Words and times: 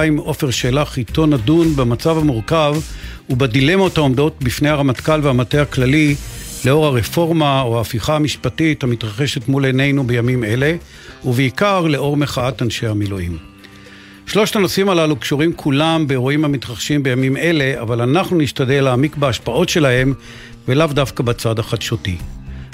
עם 0.00 0.16
עופר 0.16 0.50
שלח, 0.50 0.98
איתו 0.98 1.26
נדון 1.26 1.76
במצב 1.76 2.18
המורכב 2.18 2.74
ובדילמות 3.30 3.98
העומדות 3.98 4.36
בפני 4.42 4.68
הרמטכ"ל 4.68 5.20
והמטה 5.22 5.62
הכללי 5.62 6.14
לאור 6.64 6.86
הרפורמה 6.86 7.62
או 7.62 7.78
ההפיכה 7.78 8.16
המשפטית 8.16 8.82
המתרחשת 8.82 9.48
מול 9.48 9.64
עינינו 9.64 10.04
בימים 10.04 10.44
אלה, 10.44 10.76
ובעיקר 11.24 11.80
לאור 11.80 12.16
מחאת 12.16 12.62
אנשי 12.62 12.86
המילואים. 12.86 13.38
שלושת 14.26 14.56
הנושאים 14.56 14.88
הללו 14.88 15.16
קשורים 15.16 15.52
כולם 15.52 16.06
באירועים 16.06 16.44
המתרחשים 16.44 17.02
בימים 17.02 17.36
אלה, 17.36 17.80
אבל 17.80 18.00
אנחנו 18.00 18.38
נשתדל 18.38 18.84
להעמיק 18.84 19.16
בהשפעות 19.16 19.68
שלהם 19.68 20.14
ולאו 20.68 20.86
דווקא 20.86 21.22
בצד 21.22 21.58
החדשותי. 21.58 22.16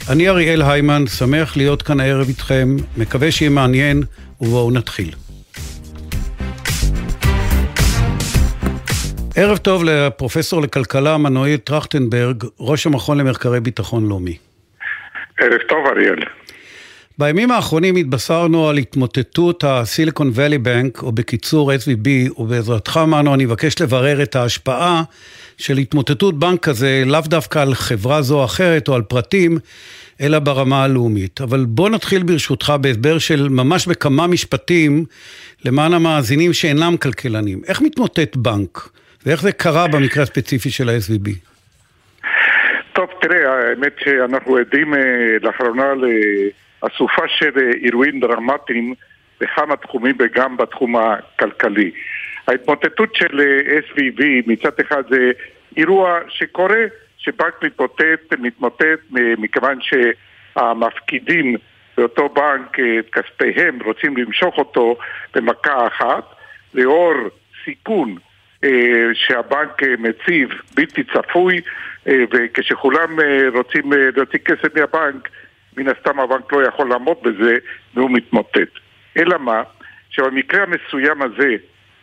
אני 0.08 0.28
אריאל 0.28 0.62
היימן, 0.62 1.06
שמח 1.06 1.56
להיות 1.56 1.82
כאן 1.82 2.00
הערב 2.00 2.28
איתכם, 2.28 2.76
מקווה 2.96 3.30
שיהיה 3.30 3.50
מעניין, 3.50 4.02
ובואו 4.40 4.70
נתחיל. 4.70 5.29
ערב 9.42 9.56
טוב 9.58 9.84
לפרופסור 9.84 10.62
לכלכלה 10.62 11.18
מנועי 11.18 11.58
טרכטנברג, 11.58 12.44
ראש 12.60 12.86
המכון 12.86 13.18
למחקרי 13.18 13.60
ביטחון 13.60 14.08
לאומי. 14.08 14.36
ערב 15.38 15.58
טוב 15.68 15.78
אריאל. 15.86 16.24
בימים 17.18 17.50
האחרונים 17.50 17.96
התבשרנו 17.96 18.68
על 18.68 18.76
התמוטטות 18.76 19.64
הסיליקון 19.66 20.30
ואלי 20.34 20.58
בנק, 20.58 21.02
או 21.02 21.12
בקיצור 21.12 21.72
SVB, 21.72 22.40
ובעזרתך 22.40 22.96
מנו 22.96 23.34
אני 23.34 23.44
מבקש 23.44 23.80
לברר 23.80 24.22
את 24.22 24.36
ההשפעה 24.36 25.02
של 25.58 25.78
התמוטטות 25.78 26.38
בנק 26.38 26.62
כזה, 26.62 27.02
לאו 27.06 27.20
דווקא 27.20 27.58
על 27.58 27.74
חברה 27.74 28.22
זו 28.22 28.38
או 28.38 28.44
אחרת 28.44 28.88
או 28.88 28.94
על 28.94 29.02
פרטים, 29.02 29.58
אלא 30.20 30.38
ברמה 30.38 30.84
הלאומית. 30.84 31.40
אבל 31.40 31.64
בוא 31.64 31.90
נתחיל 31.90 32.22
ברשותך 32.22 32.72
בהסבר 32.80 33.18
של 33.18 33.48
ממש 33.48 33.86
בכמה 33.86 34.26
משפטים 34.26 35.04
למען 35.64 35.94
המאזינים 35.94 36.52
שאינם 36.52 36.96
כלכלנים. 36.96 37.62
איך 37.66 37.82
מתמוטט 37.82 38.36
בנק? 38.36 38.90
ואיך 39.26 39.42
זה 39.42 39.52
קרה 39.52 39.88
במקרה 39.88 40.22
הספציפי 40.22 40.70
של 40.70 40.88
ה-SVB? 40.88 41.30
טוב, 42.92 43.10
תראה, 43.20 43.68
האמת 43.68 43.92
שאנחנו 44.04 44.56
עדים 44.56 44.94
אה, 44.94 45.00
לאחרונה 45.42 45.92
לאסופה 45.94 47.22
של 47.28 47.50
אה, 47.56 47.70
אירועים 47.84 48.20
דרמטיים 48.20 48.94
בכמה 49.40 49.76
תחומים 49.76 50.16
וגם 50.18 50.56
בתחום 50.56 50.96
הכלכלי. 50.96 51.90
ההתמוטטות 52.48 53.14
של 53.14 53.40
אה, 53.40 53.78
SVB 53.78 54.22
מצד 54.46 54.70
אחד 54.80 55.02
זה 55.10 55.30
אירוע 55.76 56.18
שקורה, 56.28 56.84
שבנק 57.18 57.54
מתמוטט, 57.62 58.32
מתמוטט 58.38 59.00
מכיוון 59.10 59.78
שהמפקידים 59.80 61.56
באותו 61.96 62.28
בנק 62.28 62.78
את 62.98 63.10
כספיהם 63.14 63.78
רוצים 63.84 64.16
למשוך 64.16 64.58
אותו 64.58 64.96
במכה 65.34 65.86
אחת, 65.86 66.24
לאור 66.74 67.14
סיכון 67.64 68.16
שהבנק 69.14 69.82
אה, 69.82 69.94
מציב 69.98 70.48
בלתי 70.74 71.04
צפוי 71.04 71.60
אה, 72.08 72.24
וכשכולם 72.30 73.16
רוצים 73.54 73.92
להוציא 74.16 74.38
כסף 74.38 74.76
מהבנק 74.76 75.28
מן 75.76 75.88
הסתם 75.88 76.20
הבנק 76.20 76.52
לא 76.52 76.62
יכול 76.66 76.88
לעמוד 76.88 77.16
בזה 77.22 77.56
והוא 77.94 78.10
מתמוטט. 78.10 78.78
אלא 79.16 79.38
מה? 79.38 79.62
שבמקרה 80.10 80.62
המסוים 80.62 81.22
הזה 81.22 81.56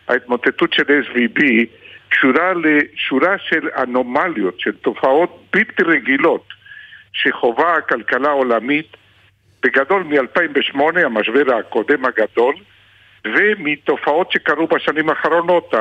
ההתמוטטות 0.08 0.74
של 0.74 0.84
SVB 0.84 1.44
קשורה 2.10 2.54
לשורה 2.54 3.38
של 3.38 3.70
אנומליות, 3.78 4.60
של 4.60 4.72
תופעות 4.72 5.46
בלתי 5.54 5.84
רגילות 5.84 6.48
שחווה 7.14 7.76
הכלכלה 7.78 8.30
העולמית 8.30 8.98
בגדול 9.64 10.04
מ-2008, 10.04 11.00
המשבר 11.06 11.56
הקודם 11.56 12.06
הגדול, 12.06 12.56
ומתופעות 13.26 14.32
שקרו 14.32 14.68
בשנים 14.68 15.10
האחרונות, 15.10 15.74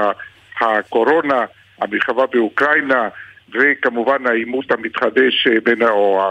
הקורונה, 0.60 1.44
המלחמה 1.78 2.26
באוקראינה 2.26 3.08
וכמובן 3.52 4.26
העימות 4.26 4.70
המתחדש 4.70 5.46
אה, 5.46 5.60
בין, 5.64 5.82
או 5.82 6.30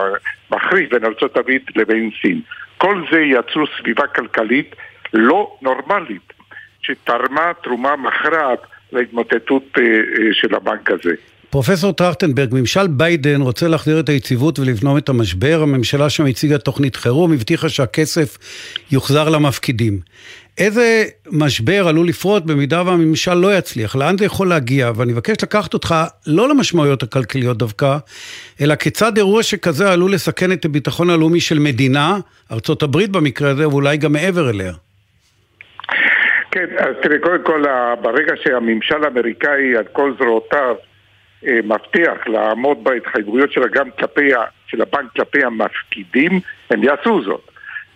המחריף 0.51 0.89
בין 0.89 1.05
ארה"ב 1.05 1.51
לבין 1.75 2.09
סין. 2.21 2.41
כל 2.77 3.03
זה 3.11 3.21
יצרו 3.21 3.63
סביבה 3.79 4.07
כלכלית 4.07 4.75
לא 5.13 5.57
נורמלית, 5.61 6.33
שתרמה 6.81 7.51
תרומה 7.63 7.95
מכרעת 7.95 8.59
להתמוטטות 8.91 9.63
אה, 9.77 9.83
אה, 9.83 10.33
של 10.33 10.55
הבנק 10.55 10.91
הזה. 10.91 11.13
פרופסור 11.55 11.93
טרכטנברג, 11.93 12.49
ממשל 12.53 12.87
ביידן 12.87 13.41
רוצה 13.41 13.67
להחזיר 13.67 13.99
את 13.99 14.09
היציבות 14.09 14.59
ולבנום 14.59 14.97
את 14.97 15.09
המשבר. 15.09 15.59
הממשלה 15.61 16.09
שם 16.09 16.25
הציגה 16.25 16.57
תוכנית 16.57 16.95
חירום, 16.95 17.33
הבטיחה 17.33 17.69
שהכסף 17.69 18.37
יוחזר 18.91 19.29
למפקידים. 19.29 19.99
איזה 20.57 21.03
משבר 21.31 21.87
עלול 21.87 22.07
לפרוט 22.07 22.43
במידה 22.43 22.83
והממשל 22.85 23.33
לא 23.33 23.57
יצליח? 23.57 23.95
לאן 23.95 24.17
זה 24.17 24.25
יכול 24.25 24.49
להגיע? 24.49 24.91
ואני 24.95 25.11
מבקש 25.11 25.43
לקחת 25.43 25.73
אותך 25.73 25.95
לא 26.27 26.49
למשמעויות 26.49 27.03
הכלכליות 27.03 27.57
דווקא, 27.57 27.97
אלא 28.61 28.75
כיצד 28.75 29.17
אירוע 29.17 29.43
שכזה 29.43 29.91
עלול 29.91 30.13
לסכן 30.13 30.51
את 30.51 30.65
הביטחון 30.65 31.09
הלאומי 31.09 31.39
של 31.39 31.59
מדינה, 31.59 32.17
ארצות 32.51 32.83
הברית 32.83 33.09
במקרה 33.09 33.49
הזה, 33.49 33.67
ואולי 33.67 33.97
גם 33.97 34.13
מעבר 34.13 34.49
אליה. 34.49 34.73
כן, 36.51 36.65
אז 36.79 36.95
תראה, 37.03 37.17
קודם 37.19 37.43
כל, 37.43 37.63
ברגע 38.01 38.33
שהממשל 38.43 39.03
האמריקאי 39.03 39.77
על 39.77 39.83
כל 39.91 40.13
זרועותיו 40.19 40.75
מבטיח 41.63 42.27
לעמוד 42.27 42.83
בהתחייבויות 42.83 43.51
שלה 43.51 43.67
גם 43.67 43.91
כלפי, 43.91 44.31
של 44.67 44.81
הבנק 44.81 45.11
כלפי 45.15 45.43
המפקידים, 45.43 46.31
הם 46.69 46.83
יעשו 46.83 47.21
זאת. 47.23 47.51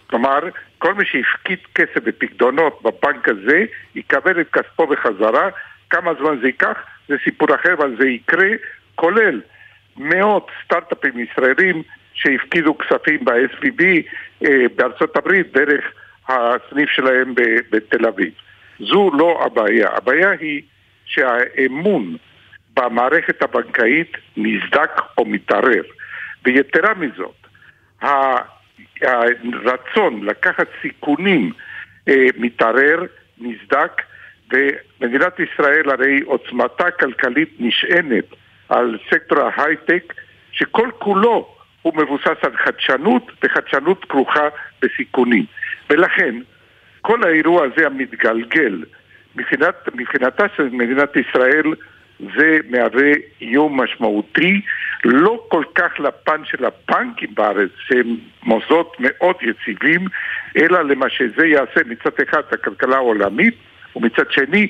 כלומר, 0.08 0.40
כל 0.78 0.94
מי 0.94 1.06
שהפקיד 1.06 1.59
כסף 1.76 2.04
בפקדונות 2.04 2.82
בבנק 2.82 3.30
הזה, 3.30 3.66
יקבל 3.96 4.42
את 4.42 4.48
כספו 4.52 4.88
בחזרה. 4.88 5.50
כמה 5.90 6.12
זמן 6.20 6.38
זה 6.42 6.48
ייקח? 6.48 6.78
זה 7.08 7.16
סיפור 7.24 7.56
אחר, 7.56 7.74
אבל 7.74 7.96
זה 8.00 8.08
יקרה, 8.08 8.48
כולל 8.96 9.42
מאות 9.98 10.52
סטארט-אפים 10.64 11.20
ישראלים 11.20 11.84
שהפקידו 12.14 12.78
כספים 12.78 13.26
ב-SVB 13.26 13.84
אה, 14.46 14.66
בארצות 14.76 15.18
הברית 15.18 15.54
דרך 15.54 15.86
הסניף 16.28 16.90
שלהם 16.90 17.34
בתל 17.72 18.08
אביב. 18.08 18.34
זו 18.80 19.12
לא 19.14 19.42
הבעיה. 19.46 19.88
הבעיה 19.96 20.30
היא 20.30 20.62
שהאמון 21.06 22.18
במערכת 22.79 23.41
הבנקאית 23.41 24.12
נסדק 24.38 25.01
או 25.17 25.25
מתערער. 25.25 25.84
ויתרה 26.45 26.94
מזאת, 26.94 27.47
הרצון 29.01 30.25
לקחת 30.25 30.67
סיכונים 30.81 31.51
אה, 32.07 32.25
מתערער, 32.38 33.03
נסדק, 33.38 34.01
ומדינת 34.53 35.40
ישראל 35.40 35.90
הרי 35.90 36.19
עוצמתה 36.25 36.88
הכלכלית 36.88 37.50
נשענת 37.59 38.25
על 38.69 38.97
סקטור 39.09 39.40
ההייטק 39.40 40.13
שכל 40.51 40.90
כולו 41.00 41.56
הוא 41.81 41.94
מבוסס 41.97 42.38
על 42.41 42.57
חדשנות, 42.57 43.31
וחדשנות 43.44 44.06
כרוכה 44.06 44.47
בסיכונים. 44.81 45.46
ולכן, 45.90 46.35
כל 47.01 47.23
האירוע 47.23 47.66
הזה 47.66 47.85
המתגלגל 47.85 48.84
מבחינת, 49.35 49.75
מבחינתה 49.94 50.44
של 50.56 50.69
מדינת 50.72 51.16
ישראל 51.16 51.73
זה 52.19 52.57
מהווה 52.69 53.12
איום 53.41 53.81
משמעותי, 53.81 54.62
לא 55.06 55.46
כל 55.47 55.63
כך 55.75 56.00
לפן 56.00 56.41
של 56.46 56.66
הבנקים 56.66 57.30
בארץ, 57.35 57.69
שהם 57.88 58.18
מוסדות 58.44 58.96
מאוד 59.00 59.35
יציבים, 59.41 60.06
אלא 60.58 60.81
למה 60.81 61.09
שזה 61.09 61.46
יעשה 61.46 61.81
מצד 61.85 62.09
אחד 62.29 62.41
לכלכלה 62.52 62.96
העולמית, 62.96 63.53
ומצד 63.96 64.31
שני 64.31 64.68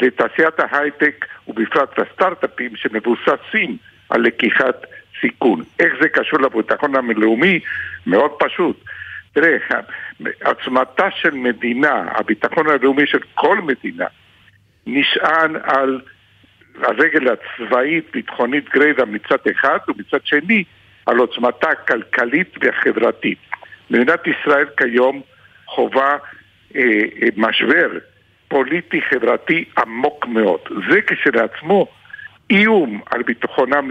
לתעשיית 0.00 0.54
ההייטק, 0.58 1.26
ובפרט 1.48 1.98
לסטארט-אפים 1.98 2.76
שמבוססים 2.76 3.76
על 4.08 4.20
לקיחת 4.20 4.86
סיכון. 5.20 5.62
איך 5.78 5.92
זה 6.00 6.08
קשור 6.08 6.40
לביטחון 6.40 6.96
הלאומי? 6.96 7.60
מאוד 8.06 8.30
פשוט. 8.38 8.84
תראה, 9.32 9.56
עוצמתה 10.44 11.10
של 11.10 11.34
מדינה, 11.34 12.04
הביטחון 12.14 12.68
הלאומי 12.68 13.06
של 13.06 13.18
כל 13.34 13.58
מדינה, 13.58 14.06
נשען 14.86 15.56
על 15.62 16.00
הרגל 16.82 17.28
הצבאית-ביטחונית 17.32 18.68
גרידא 18.68 19.04
מצד 19.04 19.36
אחד, 19.50 19.78
ומצד 19.88 20.18
שני 20.24 20.64
על 21.06 21.18
עוצמתה 21.18 21.70
הכלכלית 21.70 22.54
והחברתית. 22.60 23.38
מדינת 23.90 24.20
ישראל 24.26 24.66
כיום 24.76 25.22
חווה 25.66 26.16
אה, 26.76 26.80
אה, 27.22 27.28
משבר 27.36 27.88
פוליטי-חברתי 28.48 29.64
עמוק 29.78 30.26
מאוד. 30.26 30.60
זה 30.90 31.00
כשלעצמו 31.06 31.86
איום 32.50 33.00
על 33.10 33.22
ביטחונם 33.22 33.90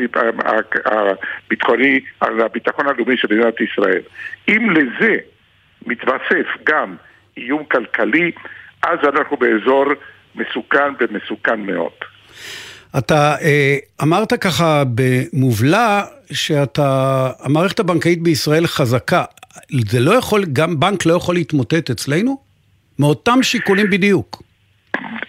הביטחוני, 0.85 1.99
על 2.19 2.41
הביטחון 2.41 2.87
הלאומי 2.87 3.17
של 3.17 3.27
מדינת 3.31 3.61
ישראל. 3.61 4.01
אם 4.47 4.69
לזה 4.69 5.15
מתווסף 5.85 6.47
גם 6.63 6.95
איום 7.37 7.63
כלכלי, 7.63 8.31
אז 8.83 8.99
אנחנו 9.03 9.37
באזור 9.37 9.85
מסוכן 10.35 10.93
ומסוכן 10.99 11.59
מאוד. 11.61 11.93
אתה 12.97 13.35
אה, 13.41 13.77
אמרת 14.03 14.33
ככה 14.33 14.83
במובלע 14.95 16.01
שאתה, 16.33 17.29
המערכת 17.39 17.79
הבנקאית 17.79 18.21
בישראל 18.23 18.67
חזקה. 18.67 19.23
זה 19.89 19.99
לא 19.99 20.11
יכול, 20.11 20.45
גם 20.53 20.79
בנק 20.79 21.05
לא 21.05 21.13
יכול 21.13 21.35
להתמוטט 21.35 21.89
אצלנו? 21.89 22.37
מאותם 22.99 23.43
שיקולים 23.43 23.89
בדיוק. 23.89 24.43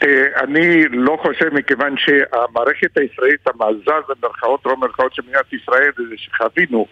אה, 0.02 0.42
אני 0.44 0.84
לא 0.90 1.18
חושב 1.22 1.54
מכיוון 1.54 1.94
שהמערכת 1.96 2.98
הישראלית, 2.98 3.40
המאזן 3.46 4.00
במרכאות, 4.08 4.66
לא 4.66 4.74
במרכאות 4.74 5.14
של 5.14 5.22
מדינת 5.22 5.52
ישראל, 5.52 5.90
זה 5.96 6.14
שחווינו 6.16 6.86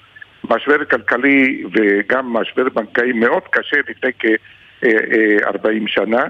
משבר 0.45 0.85
כלכלי 0.85 1.65
וגם 1.73 2.33
משבר 2.33 2.69
בנקאי 2.75 3.13
מאוד 3.13 3.43
קשה 3.51 3.77
לפני 3.89 4.11
כ-40 4.19 5.87
שנה, 5.87 6.25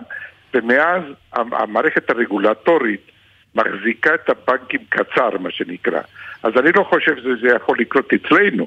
ומאז 0.54 1.02
המערכת 1.32 2.10
הרגולטורית 2.10 3.17
מחזיקה 3.58 4.14
את 4.14 4.30
הבנקים 4.30 4.80
קצר, 4.88 5.38
מה 5.40 5.50
שנקרא. 5.50 6.00
אז 6.42 6.52
אני 6.56 6.72
לא 6.72 6.82
חושב 6.82 7.16
שזה 7.16 7.48
יכול 7.56 7.78
לקרות 7.78 8.12
אצלנו, 8.12 8.66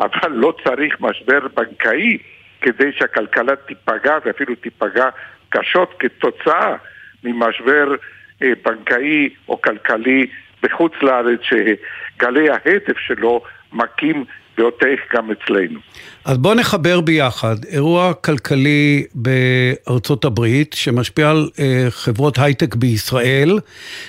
אבל 0.00 0.32
לא 0.32 0.54
צריך 0.64 1.00
משבר 1.00 1.40
בנקאי 1.54 2.18
כדי 2.60 2.92
שהכלכלה 2.92 3.56
תיפגע 3.56 4.18
ואפילו 4.24 4.54
תיפגע 4.54 5.08
קשות 5.48 5.94
כתוצאה 5.98 6.76
ממשבר 7.24 7.94
אה, 8.42 8.52
בנקאי 8.64 9.28
או 9.48 9.62
כלכלי 9.62 10.26
בחוץ 10.62 10.92
לארץ 11.02 11.40
שגלי 11.42 12.50
ההדף 12.50 12.98
שלו 12.98 13.42
מכים 13.72 14.24
ועוטף 14.58 14.98
גם 15.14 15.30
אצלנו. 15.30 15.78
אז 16.24 16.38
בואו 16.38 16.54
נחבר 16.54 17.00
ביחד 17.00 17.56
אירוע 17.72 18.14
כלכלי 18.14 19.04
בארצות 19.14 20.24
הברית 20.24 20.72
שמשפיע 20.72 21.30
על 21.30 21.48
אה, 21.58 21.86
חברות 21.90 22.38
הייטק 22.38 22.74
בישראל, 22.74 23.58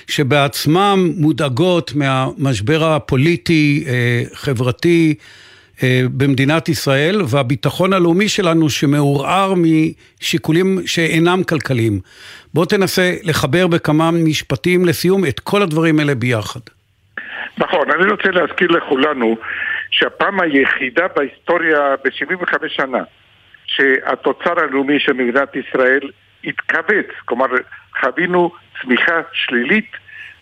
שבעצמם 0.06 1.10
מודאגות 1.16 1.92
מהמשבר 1.94 2.84
הפוליטי, 2.84 3.84
אה, 3.86 4.22
חברתי, 4.34 5.14
אה, 5.82 6.02
במדינת 6.16 6.68
ישראל, 6.68 7.22
והביטחון 7.28 7.92
הלאומי 7.92 8.28
שלנו 8.28 8.70
שמעורער 8.70 9.54
משיקולים 9.54 10.78
שאינם 10.86 11.42
כלכליים. 11.48 12.00
בוא 12.54 12.66
תנסה 12.66 13.14
לחבר 13.22 13.66
בכמה 13.66 14.10
משפטים 14.10 14.84
לסיום 14.84 15.24
את 15.24 15.40
כל 15.40 15.62
הדברים 15.62 15.98
האלה 15.98 16.14
ביחד. 16.14 16.60
נכון, 17.58 17.90
אני 17.90 18.10
רוצה 18.10 18.30
להזכיר 18.30 18.68
לכולנו 18.68 19.36
שהפעם 19.94 20.40
היחידה 20.40 21.06
בהיסטוריה 21.08 21.94
ב-75 22.04 22.68
שנה 22.68 23.02
שהתוצר 23.66 24.60
הלאומי 24.60 25.00
של 25.00 25.12
מדינת 25.12 25.56
ישראל 25.56 26.10
התכווץ, 26.44 27.06
כלומר 27.24 27.46
חווינו 28.00 28.52
צמיחה 28.82 29.20
שלילית, 29.32 29.90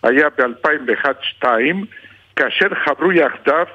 היה 0.03 0.29
ב-2001-2002, 0.29 1.45
כאשר 2.35 2.67
חברו 2.85 3.11
יחדיו 3.11 3.65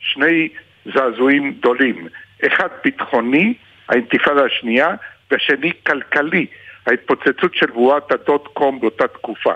שני 0.00 0.48
זעזועים 0.94 1.54
גדולים. 1.58 2.08
אחד 2.46 2.68
ביטחוני, 2.84 3.54
האינתיפאדה 3.88 4.44
השנייה, 4.44 4.88
והשני 5.30 5.72
כלכלי, 5.86 6.46
ההתפוצצות 6.86 7.54
של 7.54 7.66
בועת 7.66 8.12
הדוט 8.12 8.46
קום 8.52 8.80
באותה 8.80 9.08
תקופה. 9.08 9.52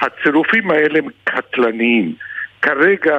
הצירופים 0.00 0.70
האלה 0.70 0.98
הם 0.98 1.08
קטלניים. 1.24 2.14
כרגע 2.62 3.16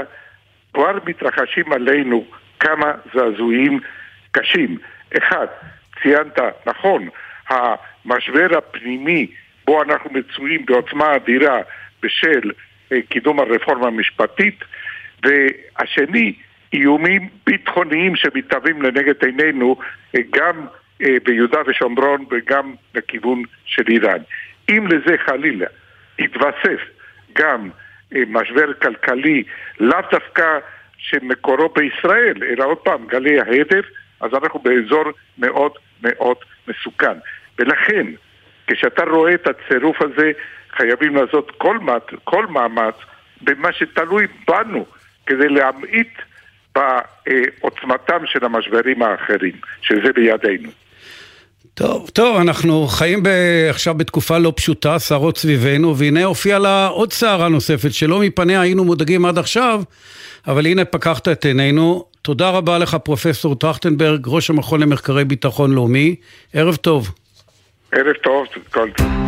כבר 0.74 0.98
מתרחשים 1.06 1.74
עלינו 1.74 2.26
כמה 2.60 2.92
זעזועים 3.14 3.80
קשים. 4.32 4.78
אחד, 5.18 5.48
ציינת, 6.02 6.40
נכון, 6.66 7.10
המשבר 7.50 8.58
הפנימי 8.58 9.28
בו 9.66 9.84
אנחנו 9.84 10.10
מצויים 10.14 10.66
בעוצמה 10.66 11.16
אדירה 11.16 11.60
בשל 12.04 12.52
אה, 12.92 12.98
קידום 13.10 13.40
הרפורמה 13.40 13.88
המשפטית, 13.88 14.64
והשני, 15.24 16.34
איומים 16.74 17.30
ביטחוניים 17.46 18.16
שמתהווים 18.16 18.82
לנגד 18.82 19.24
עינינו 19.26 19.76
אה, 20.16 20.22
גם 20.30 20.66
אה, 21.02 21.18
ביהודה 21.26 21.60
ושומרון 21.68 22.26
וגם 22.32 22.76
לכיוון 22.96 23.44
של 23.66 23.84
איראן. 23.88 24.20
אם 24.70 24.88
לזה 24.88 25.16
חלילה 25.26 25.66
יתווסף 26.20 26.80
גם 27.34 27.70
משבר 28.28 28.74
כלכלי, 28.74 29.44
לאו 29.80 30.00
דווקא 30.12 30.60
שמקורו 30.98 31.70
בישראל, 31.70 32.38
אלא 32.44 32.66
עוד 32.66 32.78
פעם, 32.78 33.08
גלי 33.08 33.40
ההדף, 33.40 33.86
אז 34.22 34.32
אנחנו 34.34 34.60
באזור 34.60 35.04
מאוד 35.38 35.72
מאוד 36.04 36.38
מסוכן. 36.68 37.18
ולכן, 37.60 38.08
כשאתה 38.68 39.04
רואה 39.04 39.34
את 39.34 39.48
הצירוף 39.48 40.02
הזה, 40.02 40.32
חייבים 40.72 41.16
לעשות 41.16 41.52
כל, 41.58 41.78
כל 42.24 42.48
מאמץ 42.48 42.96
במה 43.42 43.74
שתלוי 43.74 44.28
בנו 44.48 44.86
כדי 45.26 45.50
להמעיט 45.50 46.22
בעוצמתם 46.76 48.26
של 48.26 48.46
המשברים 48.46 49.04
האחרים, 49.04 49.54
שזה 49.82 50.14
בידינו. 50.14 50.70
טוב, 51.76 52.10
טוב, 52.14 52.38
אנחנו 52.38 52.88
חיים 52.88 53.24
ב... 53.24 53.28
עכשיו 53.70 53.94
בתקופה 53.94 54.38
לא 54.38 54.54
פשוטה, 54.56 55.00
סערות 55.00 55.38
סביבנו, 55.38 55.98
והנה 55.98 56.24
הופיעה 56.24 56.60
לה 56.60 56.88
עוד 56.88 57.14
סערה 57.14 57.50
נוספת, 57.50 57.94
שלא 57.94 58.20
מפניה 58.20 58.62
היינו 58.62 58.84
מודאגים 58.84 59.26
עד 59.26 59.38
עכשיו, 59.38 59.82
אבל 60.48 60.66
הנה 60.66 60.86
פקחת 60.86 61.28
את 61.28 61.46
עינינו. 61.46 62.06
תודה 62.22 62.50
רבה 62.50 62.78
לך, 62.78 62.98
פרופסור 63.04 63.56
טרכטנברג, 63.56 64.22
ראש 64.28 64.50
המכון 64.50 64.80
למחקרי 64.80 65.26
ביטחון 65.26 65.74
לאומי. 65.74 66.16
ערב 66.54 66.76
טוב. 66.76 67.12
ערב 67.92 68.14
טוב, 68.24 68.46
כל 68.72 68.90
טוב. 68.98 69.23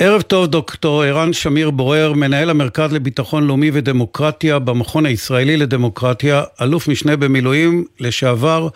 ערב 0.00 0.22
טוב, 0.22 0.46
דוקטור 0.46 1.02
ערן 1.02 1.32
שמיר 1.32 1.70
בורר, 1.70 2.12
מנהל 2.12 2.50
המרכז 2.50 2.92
לביטחון 2.94 3.46
לאומי 3.46 3.70
ודמוקרטיה 3.72 4.58
במכון 4.58 5.06
הישראלי 5.06 5.56
לדמוקרטיה, 5.56 6.42
אלוף 6.62 6.88
משנה 6.88 7.16
במילואים, 7.16 7.84
לשעבר 8.00 8.68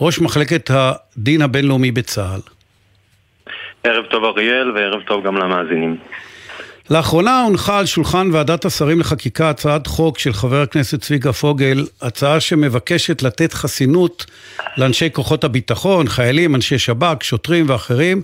ראש 0.00 0.20
מחלקת 0.20 0.70
הדין 0.70 1.42
הבינלאומי 1.42 1.90
בצה"ל. 1.90 2.40
ערב 3.84 4.04
טוב 4.04 4.24
אריאל 4.24 4.70
וערב 4.70 5.02
טוב 5.02 5.26
גם 5.26 5.36
למאזינים. 5.36 5.96
לאחרונה 6.90 7.42
הונחה 7.42 7.78
על 7.78 7.86
שולחן 7.86 8.30
ועדת 8.32 8.64
השרים 8.64 9.00
לחקיקה 9.00 9.50
הצעת 9.50 9.86
חוק 9.86 10.18
של 10.18 10.32
חבר 10.32 10.62
הכנסת 10.62 11.00
צביקה 11.00 11.32
פוגל, 11.32 11.86
הצעה 12.02 12.40
שמבקשת 12.40 13.22
לתת 13.22 13.52
חסינות 13.52 14.26
לאנשי 14.76 15.08
כוחות 15.12 15.44
הביטחון, 15.44 16.08
חיילים, 16.08 16.54
אנשי 16.54 16.78
שב"כ, 16.78 17.22
שוטרים 17.24 17.64
ואחרים, 17.68 18.22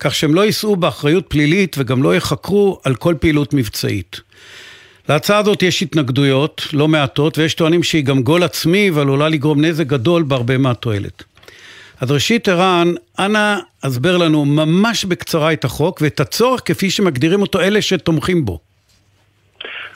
כך 0.00 0.14
שהם 0.14 0.34
לא 0.34 0.44
יישאו 0.44 0.76
באחריות 0.76 1.24
פלילית 1.28 1.76
וגם 1.78 2.02
לא 2.02 2.16
יחקרו 2.16 2.80
על 2.84 2.94
כל 2.94 3.14
פעילות 3.20 3.54
מבצעית. 3.54 4.20
להצעה 5.08 5.38
הזאת 5.38 5.62
יש 5.62 5.82
התנגדויות 5.82 6.62
לא 6.72 6.88
מעטות, 6.88 7.38
ויש 7.38 7.54
טוענים 7.54 7.82
שהיא 7.82 8.04
גם 8.04 8.22
גול 8.22 8.42
עצמי 8.42 8.90
ועלולה 8.90 9.28
לגרום 9.28 9.64
נזק 9.64 9.86
גדול 9.86 10.22
בהרבה 10.22 10.58
מהתועלת. 10.58 11.24
אז 12.00 12.10
ראשית, 12.10 12.48
ערן, 12.48 12.88
אנא 13.18 13.56
הסבר 13.82 14.16
לנו 14.16 14.44
ממש 14.44 15.04
בקצרה 15.04 15.52
את 15.52 15.64
החוק 15.64 16.00
ואת 16.00 16.20
הצורך 16.20 16.60
כפי 16.64 16.90
שמגדירים 16.90 17.40
אותו 17.42 17.60
אלה 17.60 17.82
שתומכים 17.82 18.44
בו. 18.44 18.58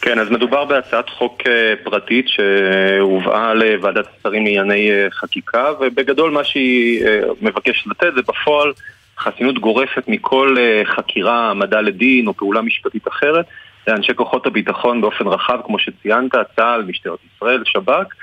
כן, 0.00 0.19
אז 0.19 0.31
מדובר 0.31 0.64
בהצעת 0.64 1.09
חוק 1.09 1.43
אה, 1.47 1.75
פרטית 1.85 2.26
שהובאה 2.28 3.55
לוועדת 3.55 4.07
השרים 4.19 4.45
לענייני 4.45 4.90
אה, 4.90 5.07
חקיקה 5.11 5.73
ובגדול 5.81 6.31
מה 6.31 6.45
שהיא 6.45 7.07
אה, 7.07 7.21
מבקשת 7.43 7.87
לתת 7.87 8.14
זה 8.14 8.23
בפועל 8.23 8.73
חסינות 9.19 9.59
גורפת 9.59 10.09
מכל 10.09 10.57
חקירה, 10.85 11.47
העמדה 11.47 11.81
לדין 11.81 12.26
או 12.26 12.35
פעולה 12.35 12.62
משפטית 12.62 13.09
אחרת 13.09 13.47
לאנשי 13.88 14.14
כוחות 14.14 14.47
הביטחון 14.47 15.00
באופן 15.00 15.26
רחב 15.26 15.59
כמו 15.67 15.78
שציינת, 15.78 16.35
צה"ל, 16.57 16.83
משטרת 16.83 17.19
ישראל, 17.37 17.62
שב"כ 17.64 18.14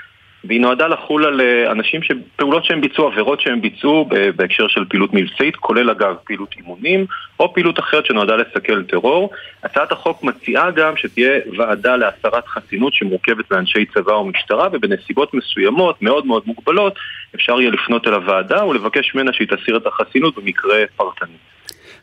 והיא 0.48 0.60
נועדה 0.60 0.86
לחול 0.86 1.24
על 1.24 1.40
אה, 1.40 1.72
אנשים 1.72 2.00
שפעולות 2.02 2.64
שהם 2.64 2.80
ביצעו, 2.80 3.06
עבירות 3.06 3.40
שהם 3.40 3.60
ביצעו 3.60 4.08
בהקשר 4.36 4.68
של 4.68 4.84
פעילות 4.88 5.14
מבצעית, 5.14 5.56
כולל 5.56 5.90
אגב 5.90 6.14
פעילות 6.24 6.54
אימונים 6.56 7.06
או 7.40 7.54
פעילות 7.54 7.78
אחרת 7.78 8.06
שנועדה 8.06 8.36
לסכל 8.36 8.82
טרור. 8.82 9.30
הצעת 9.64 9.92
החוק 9.92 10.22
מציעה 10.22 10.70
גם 10.70 10.96
שתהיה 10.96 11.40
ועדה 11.58 11.96
להסרת 11.96 12.46
חסינות 12.46 12.94
שמורכבת 12.94 13.50
מאנשי 13.50 13.84
צבא 13.94 14.12
או 14.12 14.24
משטרה 14.24 14.68
ובנסיבות 14.72 15.34
מסוימות, 15.34 16.02
מאוד 16.02 16.26
מאוד 16.26 16.42
מוגבלות, 16.46 16.94
אפשר 17.34 17.60
יהיה 17.60 17.70
לפנות 17.70 18.06
אל 18.06 18.14
הוועדה 18.14 18.64
ולבקש 18.64 19.14
ממנה 19.14 19.32
שהיא 19.32 19.48
תסיר 19.48 19.76
את 19.76 19.86
החסינות 19.86 20.38
במקרה 20.38 20.76
פרטני. 20.96 21.36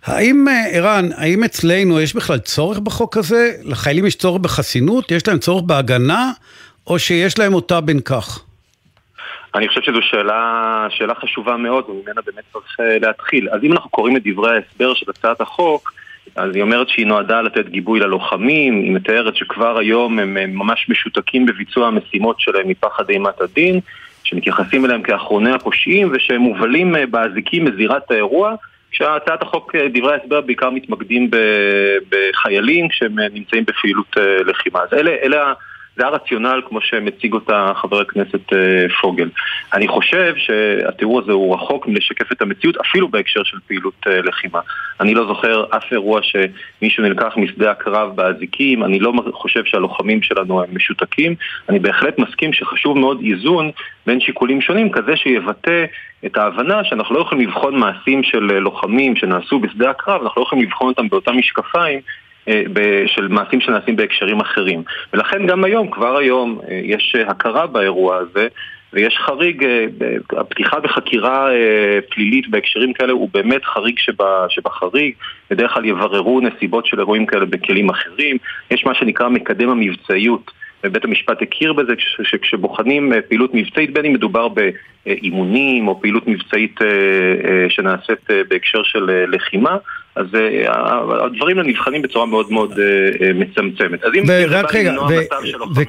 האם, 0.06 0.48
אה, 0.48 0.68
ערן, 0.72 1.10
האם 1.16 1.44
אצלנו 1.44 2.02
יש 2.02 2.16
בכלל 2.16 2.38
צורך 2.38 2.80
בחוק 2.80 3.18
הזה? 3.18 3.52
לחיילים 3.64 4.06
יש 4.06 4.16
צורך 4.16 4.42
בחסינות? 4.42 5.12
יש 5.12 5.28
להם 5.28 5.40
צורך 5.40 5.64
בהגנה? 5.64 6.32
או 6.88 7.00
שיש 7.00 7.40
להם 7.40 7.54
אותה 7.54 7.82
בין 7.82 8.00
כך? 8.00 8.44
אני 9.56 9.68
חושב 9.68 9.82
שזו 9.82 10.02
שאלה, 10.02 10.88
שאלה 10.90 11.16
חשובה 11.16 11.58
מאוד, 11.58 11.90
וממנה 11.90 12.22
באמת 12.26 12.44
צריך 12.54 12.80
אה, 12.80 12.98
להתחיל. 13.00 13.50
אז 13.50 13.64
אם 13.64 13.72
אנחנו 13.72 13.90
קוראים 13.90 14.18
את 14.18 14.22
דברי 14.26 14.56
ההסבר 14.56 14.94
של 14.94 15.06
הצעת 15.10 15.42
החוק, 15.42 15.94
אז 16.36 16.56
היא 16.56 16.62
אומרת 16.62 16.90
שהיא 16.90 17.08
נועדה 17.08 17.42
לתת 17.42 17.70
גיבוי 17.70 18.00
ללוחמים, 18.00 18.82
היא 18.84 18.92
מתארת 18.92 19.36
שכבר 19.36 19.78
היום 19.78 20.20
הם 20.20 20.34
ממש 20.56 20.86
משותקים 20.90 21.46
בביצוע 21.46 21.88
המשימות 21.88 22.40
שלהם 22.40 22.68
מפחד 22.68 23.10
אימת 23.10 23.42
הדין, 23.42 23.80
שמתייחסים 24.24 24.86
אליהם 24.86 25.02
כאחרוני 25.02 25.52
הפושעים 25.52 26.10
ושהם 26.14 26.42
מובלים 26.42 26.96
אה, 26.96 27.06
באזיקים 27.06 27.66
מזירת 27.66 28.12
האירוע, 28.12 28.56
כשהצעת 28.92 29.42
החוק, 29.42 29.76
אה, 29.76 29.88
דברי 29.94 30.14
ההסבר 30.14 30.42
בעיקר 30.42 30.70
מתמקדים 30.70 31.30
בחיילים 32.10 32.88
שהם 32.92 33.20
נמצאים 33.20 33.66
בפעילות 33.66 34.18
לחימה. 34.46 34.80
אז 34.80 34.94
אלה, 34.94 35.12
אלה 35.24 35.54
זה 35.96 36.06
הרציונל 36.06 36.62
כמו 36.70 36.82
שמציג 36.82 37.34
אותה 37.34 37.72
חבר 37.76 38.02
הכנסת 38.02 38.54
אה, 38.54 38.86
פוגל. 39.02 39.30
אני 39.74 39.88
חושב 39.88 40.34
שהתיאור 40.38 41.20
הזה 41.20 41.32
הוא 41.32 41.56
רחוק 41.56 41.88
מלשקף 41.88 42.32
את 42.32 42.42
המציאות 42.42 42.78
אפילו 42.78 43.08
בהקשר 43.08 43.44
של 43.44 43.58
פעילות 43.68 43.94
אה, 44.08 44.22
לחימה. 44.22 44.60
אני 45.00 45.14
לא 45.14 45.28
זוכר 45.28 45.66
אף 45.70 45.84
אירוע 45.92 46.20
שמישהו 46.24 47.04
נלקח 47.04 47.34
משדה 47.38 47.72
הקרב 47.72 48.16
באזיקים, 48.16 48.84
אני 48.84 49.00
לא 49.00 49.14
חושב 49.34 49.66
שהלוחמים 49.66 50.22
שלנו 50.22 50.64
הם 50.64 50.76
משותקים, 50.76 51.36
אני 51.70 51.80
בהחלט 51.80 52.20
מסכים 52.20 52.54
שחשוב 52.54 52.98
מאוד 52.98 53.22
איזון 53.24 53.72
בין 54.06 54.20
שיקולים 54.20 54.62
שונים 54.62 54.92
כזה 54.92 55.16
שיבטא 55.16 55.86
את 56.26 56.38
ההבנה 56.38 56.84
שאנחנו 56.84 57.16
לא 57.16 57.22
יכולים 57.22 57.48
לבחון 57.48 57.76
מעשים 57.76 58.24
של 58.24 58.60
לוחמים 58.60 59.16
שנעשו 59.16 59.60
בשדה 59.60 59.90
הקרב, 59.90 60.22
אנחנו 60.22 60.42
לא 60.42 60.46
יכולים 60.46 60.66
לבחון 60.66 60.88
אותם 60.88 61.10
באותם 61.10 61.38
משקפיים 61.38 62.00
אה, 62.00 62.02
של 63.08 63.28
מעשים 63.28 63.62
שנעשים 63.62 63.96
בהקשרים 63.96 64.40
אחרים. 64.40 64.84
ולכן 65.14 65.48
גם 65.48 65.64
היום, 65.64 65.92
כבר 65.92 66.18
היום, 66.18 66.60
אה, 66.70 66.82
יש 66.84 67.16
הכרה 67.28 67.68
באירוע 67.68 68.18
הזה 68.18 68.48
ויש 68.94 69.18
חריג, 69.18 69.64
אה, 69.64 69.86
הפתיחה 70.38 70.80
בחקירה 70.80 71.50
פלילית 72.10 72.50
בהקשרים 72.50 72.94
כאלה 72.94 73.14
הוא 73.14 73.30
באמת 73.34 73.66
חריג 73.66 74.00
שבה, 74.00 74.46
שבחריג, 74.50 75.14
בדרך 75.52 75.74
כלל 75.74 75.86
יבררו 75.86 76.42
נסיבות 76.42 76.86
של 76.86 77.00
אירועים 77.00 77.26
כאלה 77.26 77.46
בכלים 77.46 77.90
אחרים, 77.90 78.38
יש 78.72 78.86
מה 78.86 78.96
שנקרא 78.96 79.30
מקדם 79.30 79.70
המבצעיות 79.70 80.52
ובית 80.84 81.06
המשפט 81.06 81.42
הכיר 81.42 81.74
בזה 81.74 81.94
שכשבוחנים 82.24 83.14
פעילות 83.28 83.54
מבצעית, 83.54 83.94
בין 83.94 84.06
אם 84.06 84.14
מדובר 84.14 84.48
באימונים 84.48 85.88
או 85.88 86.02
פעילות 86.02 86.28
מבצעית 86.28 86.80
שנעשית 87.70 88.28
בהקשר 88.50 88.84
של 88.84 89.26
לחימה, 89.28 89.78
אז 90.16 90.26
הדברים 91.26 91.60
נבחנים 91.60 92.02
בצורה 92.02 92.26
מאוד 92.26 92.52
מאוד 92.52 92.80
מצמצמת. 93.36 94.04
אז 94.04 94.12
אם 94.16 94.24
ורק 94.28 94.76
רגע, 94.76 94.94
ו- 95.02 95.06
ו- 95.76 95.82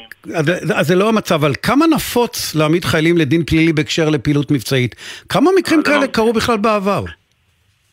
ו- 0.46 0.74
אז 0.74 0.86
זה 0.86 0.94
לא 0.94 1.08
המצב, 1.08 1.34
אבל 1.34 1.52
כמה 1.62 1.86
נפוץ 1.86 2.54
להעמיד 2.54 2.84
חיילים 2.84 3.18
לדין 3.18 3.44
פלילי 3.44 3.72
בהקשר 3.72 4.08
לפעילות 4.08 4.50
מבצעית? 4.50 4.94
כמה 5.28 5.50
מקרים 5.58 5.82
כאלה 5.82 6.00
לא. 6.00 6.06
קרו 6.06 6.32
בכלל 6.32 6.56
בעבר? 6.56 7.04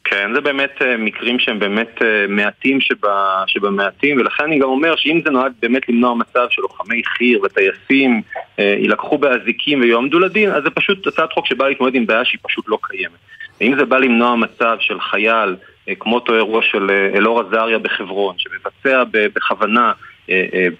כן, 0.03 0.33
זה 0.33 0.41
באמת 0.41 0.71
uh, 0.79 0.83
מקרים 0.99 1.39
שהם 1.39 1.59
באמת 1.59 1.97
uh, 1.97 2.03
מעטים 2.29 2.81
שבה, 2.81 3.43
שבמעטים, 3.47 4.17
ולכן 4.17 4.43
אני 4.43 4.59
גם 4.59 4.67
אומר 4.67 4.95
שאם 4.95 5.21
זה 5.25 5.31
נועד 5.31 5.53
באמת 5.61 5.89
למנוע 5.89 6.15
מצב 6.15 6.47
שלוחמי 6.49 7.01
חי"ר 7.05 7.39
וטייסים 7.43 8.21
uh, 8.35 8.61
יילקחו 8.61 9.17
באזיקים 9.17 9.81
ויועמדו 9.81 10.19
לדין, 10.19 10.51
אז 10.51 10.63
זה 10.63 10.69
פשוט 10.69 11.07
הצעת 11.07 11.33
חוק 11.33 11.45
שבאה 11.45 11.69
להתמודד 11.69 11.95
עם 11.95 12.05
בעיה 12.05 12.25
שהיא 12.25 12.39
פשוט 12.43 12.65
לא 12.67 12.77
קיימת. 12.81 13.19
ואם 13.61 13.75
זה 13.77 13.85
בא 13.85 13.97
למנוע 13.97 14.35
מצב 14.35 14.77
של 14.79 14.99
חייל 14.99 15.55
אה, 15.89 15.95
כמו 15.99 16.15
אותו 16.15 16.35
אירוע 16.35 16.61
של 16.61 16.89
אה, 16.89 17.17
אלאור 17.17 17.39
עזריה 17.39 17.79
בחברון, 17.79 18.35
שמבצע 18.37 19.03
בכוונה 19.11 19.87
אה, 19.87 19.93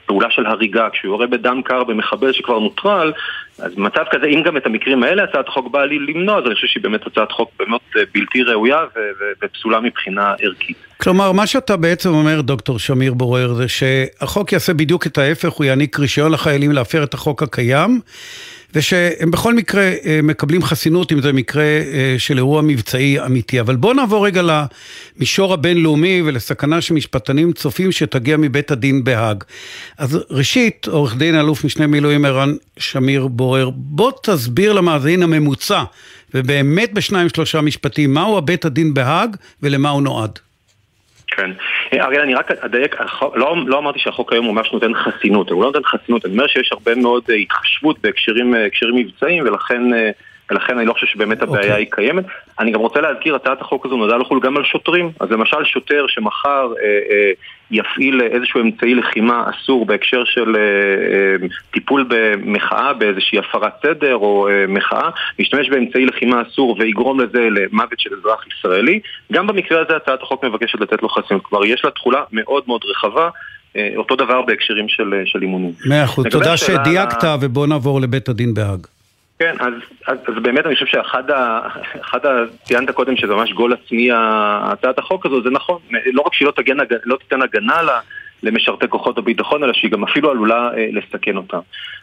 פעולה 0.05 0.27
של 0.31 0.45
הריגה, 0.45 0.87
כשהוא 0.93 1.11
יורה 1.11 1.27
בדם 1.27 1.61
קר 1.65 1.83
במחבל 1.83 2.33
שכבר 2.33 2.59
נוטרל, 2.59 3.13
אז 3.59 3.75
במצב 3.75 4.03
כזה, 4.11 4.25
אם 4.25 4.41
גם 4.45 4.57
את 4.57 4.65
המקרים 4.65 5.03
האלה 5.03 5.23
הצעת 5.23 5.47
החוק 5.47 5.71
באה 5.71 5.85
לי 5.85 5.99
למנוע, 5.99 6.37
אז 6.37 6.43
אני 6.45 6.55
חושב 6.55 6.67
שהיא 6.67 6.83
באמת 6.83 7.07
הצעת 7.07 7.31
חוק 7.31 7.49
באמת 7.59 7.81
בלתי 8.13 8.43
ראויה 8.43 8.79
ופסולה 9.43 9.79
מבחינה 9.79 10.33
ערכית. 10.41 10.77
כלומר, 10.97 11.31
מה 11.31 11.47
שאתה 11.47 11.77
בעצם 11.77 12.09
אומר, 12.09 12.41
דוקטור 12.41 12.79
שמיר 12.79 13.13
בורר, 13.13 13.53
זה 13.53 13.67
שהחוק 13.67 14.53
יעשה 14.53 14.73
בדיוק 14.73 15.07
את 15.07 15.17
ההפך, 15.17 15.49
הוא 15.49 15.65
יעניק 15.65 15.99
רישיון 15.99 16.31
לחיילים 16.31 16.71
להפר 16.71 17.03
את 17.03 17.13
החוק 17.13 17.43
הקיים. 17.43 17.99
ושהם 18.75 19.31
בכל 19.31 19.53
מקרה 19.53 19.91
אה, 20.05 20.19
מקבלים 20.23 20.63
חסינות 20.63 21.11
אם 21.11 21.21
זה 21.21 21.33
מקרה 21.33 21.63
אה, 21.63 22.15
של 22.17 22.37
אירוע 22.37 22.61
מבצעי 22.61 23.25
אמיתי. 23.25 23.59
אבל 23.59 23.75
בואו 23.75 23.93
נעבור 23.93 24.25
רגע 24.25 24.41
למישור 25.17 25.53
הבינלאומי 25.53 26.21
ולסכנה 26.25 26.81
שמשפטנים 26.81 27.53
צופים 27.53 27.91
שתגיע 27.91 28.37
מבית 28.37 28.71
הדין 28.71 29.03
בהאג. 29.03 29.43
אז 29.97 30.19
ראשית, 30.29 30.87
עורך 30.87 31.15
דין 31.17 31.39
אלוף 31.39 31.63
משנה 31.63 31.87
מילואים 31.87 32.25
ערן 32.25 32.53
שמיר 32.77 33.27
בורר, 33.27 33.69
בוא 33.69 34.11
תסביר 34.23 34.73
למאזין 34.73 35.23
הממוצע, 35.23 35.83
ובאמת 36.33 36.93
בשניים 36.93 37.29
שלושה 37.29 37.61
משפטים, 37.61 38.13
מהו 38.13 38.37
הבית 38.37 38.65
הדין 38.65 38.93
בהאג 38.93 39.35
ולמה 39.63 39.89
הוא 39.89 40.01
נועד. 40.01 40.39
כן. 41.31 41.51
אריאל, 41.93 42.21
אני 42.21 42.35
רק 42.35 42.51
אדייק, 42.51 42.95
לא, 43.35 43.55
לא 43.67 43.77
אמרתי 43.77 43.99
שהחוק 43.99 44.33
היום 44.33 44.47
ממש 44.47 44.73
נותן 44.73 44.93
חסינות, 44.93 45.49
הוא 45.49 45.63
לא 45.63 45.67
נותן 45.67 45.83
חסינות, 45.83 46.25
אני 46.25 46.33
אומר 46.33 46.47
שיש 46.47 46.71
הרבה 46.71 46.95
מאוד 46.95 47.23
אה, 47.29 47.35
התחשבות 47.35 47.99
בהקשרים 47.99 48.55
אה, 48.55 48.67
מבצעיים 48.93 49.43
ולכן... 49.43 49.81
ולכן 50.51 50.77
אני 50.77 50.85
לא 50.85 50.93
חושב 50.93 51.07
שבאמת 51.07 51.41
הבעיה 51.41 51.61
okay. 51.61 51.65
אוקיי. 51.65 51.81
היא 51.81 51.87
קיימת. 51.91 52.25
אני 52.59 52.71
גם 52.71 52.79
רוצה 52.79 53.01
להזכיר, 53.01 53.35
הצעת 53.35 53.61
החוק 53.61 53.85
הזו 53.85 53.97
נועדה 53.97 54.17
לחול 54.17 54.39
גם 54.39 54.57
על 54.57 54.63
שוטרים. 54.63 55.11
אז 55.19 55.31
למשל 55.31 55.63
שוטר 55.63 56.05
שמחר 56.07 56.73
אה, 56.83 56.85
אה, 56.85 57.31
יפעיל 57.71 58.21
איזשהו 58.21 58.61
אמצעי 58.61 58.95
לחימה 58.95 59.43
אסור 59.49 59.85
בהקשר 59.85 60.23
של 60.25 60.55
אה, 60.55 60.61
אה, 60.61 61.47
טיפול 61.71 62.05
במחאה, 62.09 62.93
באיזושהי 62.93 63.39
הפרת 63.39 63.73
סדר 63.85 64.15
או 64.15 64.47
אה, 64.49 64.65
מחאה, 64.67 65.09
ישתמש 65.39 65.69
באמצעי 65.69 66.05
לחימה 66.05 66.41
אסור 66.41 66.75
ויגרום 66.79 67.19
לזה 67.19 67.47
למוות 67.51 67.99
של 67.99 68.09
אזרח 68.19 68.45
ישראלי. 68.47 68.99
גם 69.31 69.47
במקרה 69.47 69.81
הזה 69.81 69.95
הצעת 69.95 70.21
החוק 70.21 70.43
מבקשת 70.45 70.81
לתת 70.81 71.03
לו 71.03 71.09
חסינות. 71.09 71.45
כלומר, 71.45 71.65
יש 71.65 71.85
לה 71.85 71.91
תחולה 71.91 72.23
מאוד 72.31 72.63
מאוד 72.67 72.81
רחבה. 72.85 73.29
אה, 73.75 73.89
אותו 73.97 74.15
דבר 74.15 74.41
בהקשרים 74.41 74.89
של, 74.89 75.13
אה, 75.13 75.21
של 75.25 75.41
אימונים. 75.41 75.71
מאה 75.85 76.03
אחוז, 76.03 76.25
תודה 76.31 76.57
שדייקת 76.57 77.23
לה... 77.23 77.37
ובוא 77.41 77.67
נעבור 77.67 78.01
לבית 78.01 78.29
הדין 78.29 78.53
בהאג. 78.53 78.87
כן, 79.41 79.55
אז, 79.59 79.73
אז, 80.07 80.17
אז 80.27 80.43
באמת 80.43 80.65
אני 80.65 80.73
חושב 80.73 80.85
שאחד 80.85 81.31
ה... 81.31 81.59
אחד 82.01 82.25
ה... 82.25 82.29
ציינת 82.63 82.91
קודם 82.91 83.17
שזה 83.17 83.33
ממש 83.35 83.51
גול 83.51 83.73
עצמי 83.73 84.09
הצעת 84.13 84.99
החוק 84.99 85.25
הזו, 85.25 85.43
זה 85.43 85.49
נכון. 85.49 85.77
לא 86.13 86.21
רק 86.21 86.33
שהיא 86.33 86.45
לא, 86.45 86.51
תגן, 86.51 86.77
לא 87.05 87.17
תיתן 87.17 87.41
הגנה 87.41 87.81
לה, 87.81 87.99
למשרתי 88.43 88.87
כוחות 88.87 89.17
הביטחון, 89.17 89.63
אלא 89.63 89.73
שהיא 89.73 89.91
גם 89.91 90.03
אפילו 90.03 90.31
עלולה 90.31 90.69
אה, 90.77 90.87
לסכן 90.91 91.37
אותם. 91.37 91.59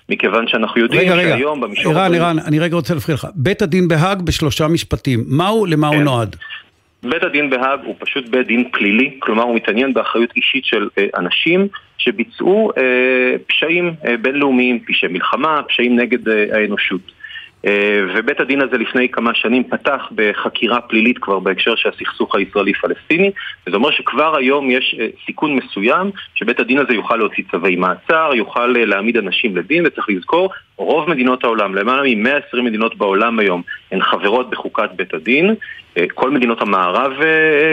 מכיוון 0.09 0.49
שאנחנו 0.49 0.81
יודעים 0.81 1.13
רגע, 1.13 1.33
שהיום 1.33 1.59
רגע. 1.59 1.67
במישור... 1.67 1.99
ערן, 1.99 2.15
ערן, 2.15 2.37
אני 2.47 2.59
רגע 2.59 2.77
רוצה 2.77 2.95
להפריע 2.95 3.15
לך. 3.15 3.27
בית 3.35 3.63
הדין 3.63 3.89
בהאג 3.89 4.23
בשלושה 4.23 4.69
משפטים, 4.69 5.25
מהו, 5.27 5.67
למה 5.67 5.91
כן. 5.91 5.97
הוא 5.97 6.05
נועד? 6.05 6.37
בית 7.03 7.23
הדין 7.23 7.51
בהאג 7.51 7.81
הוא 7.85 7.95
פשוט 7.99 8.29
בית 8.29 8.47
דין 8.47 8.69
פלילי, 8.73 9.17
כלומר 9.19 9.43
הוא 9.43 9.57
מתעניין 9.57 9.95
באחריות 9.95 10.31
אישית 10.37 10.65
של 10.65 10.89
אה, 10.99 11.07
אנשים 11.17 11.69
שביצעו 11.99 12.71
אה, 12.79 12.83
פשעים 13.47 13.95
אה, 14.05 14.17
בינלאומיים, 14.17 14.81
פשעי 14.87 15.09
מלחמה, 15.09 15.61
פשעים 15.69 16.01
נגד 16.01 16.29
אה, 16.29 16.45
האנושות. 16.53 17.18
אה, 17.67 18.01
ובית 18.15 18.41
הדין 18.41 18.61
הזה 18.61 18.79
לפני 18.79 19.09
כמה 19.09 19.35
שנים 19.35 19.65
פתח 19.65 20.09
בחקירה 20.15 20.81
פלילית 20.81 21.19
כבר 21.19 21.39
בהקשר 21.39 21.77
של 21.77 21.89
הסכסוך 21.89 22.35
הישראלי-פלסטיני 22.35 23.31
וזה 23.67 23.77
אומר 23.77 23.91
שכבר 23.91 24.37
היום 24.37 24.71
יש 24.71 24.97
אה, 25.01 25.07
סיכון 25.27 25.57
מסוים 25.57 26.11
שבית 26.35 26.61
הדין 26.61 26.79
הזה 26.79 26.95
יוכל 26.95 27.17
להוציא 27.17 27.45
צווי 27.51 27.77
מעצר, 27.77 28.31
יוכל 28.35 28.77
אה, 28.77 28.85
להעמיד 28.85 29.17
אנשים 29.17 29.57
לדין 29.57 29.87
וצריך 29.87 30.09
לזכור, 30.09 30.51
רוב 30.77 31.11
מדינות 31.11 31.45
העולם, 31.45 31.75
למעלה 31.75 32.03
מ-120 32.03 32.61
מדינות 32.63 32.97
בעולם 32.97 33.39
היום 33.39 33.63
הן 33.93 34.03
חברות 34.03 34.51
בחוקת 34.51 34.91
בית 34.97 35.15
הדין, 35.15 35.55
כל 36.15 36.31
מדינות 36.31 36.63
המערב 36.63 37.13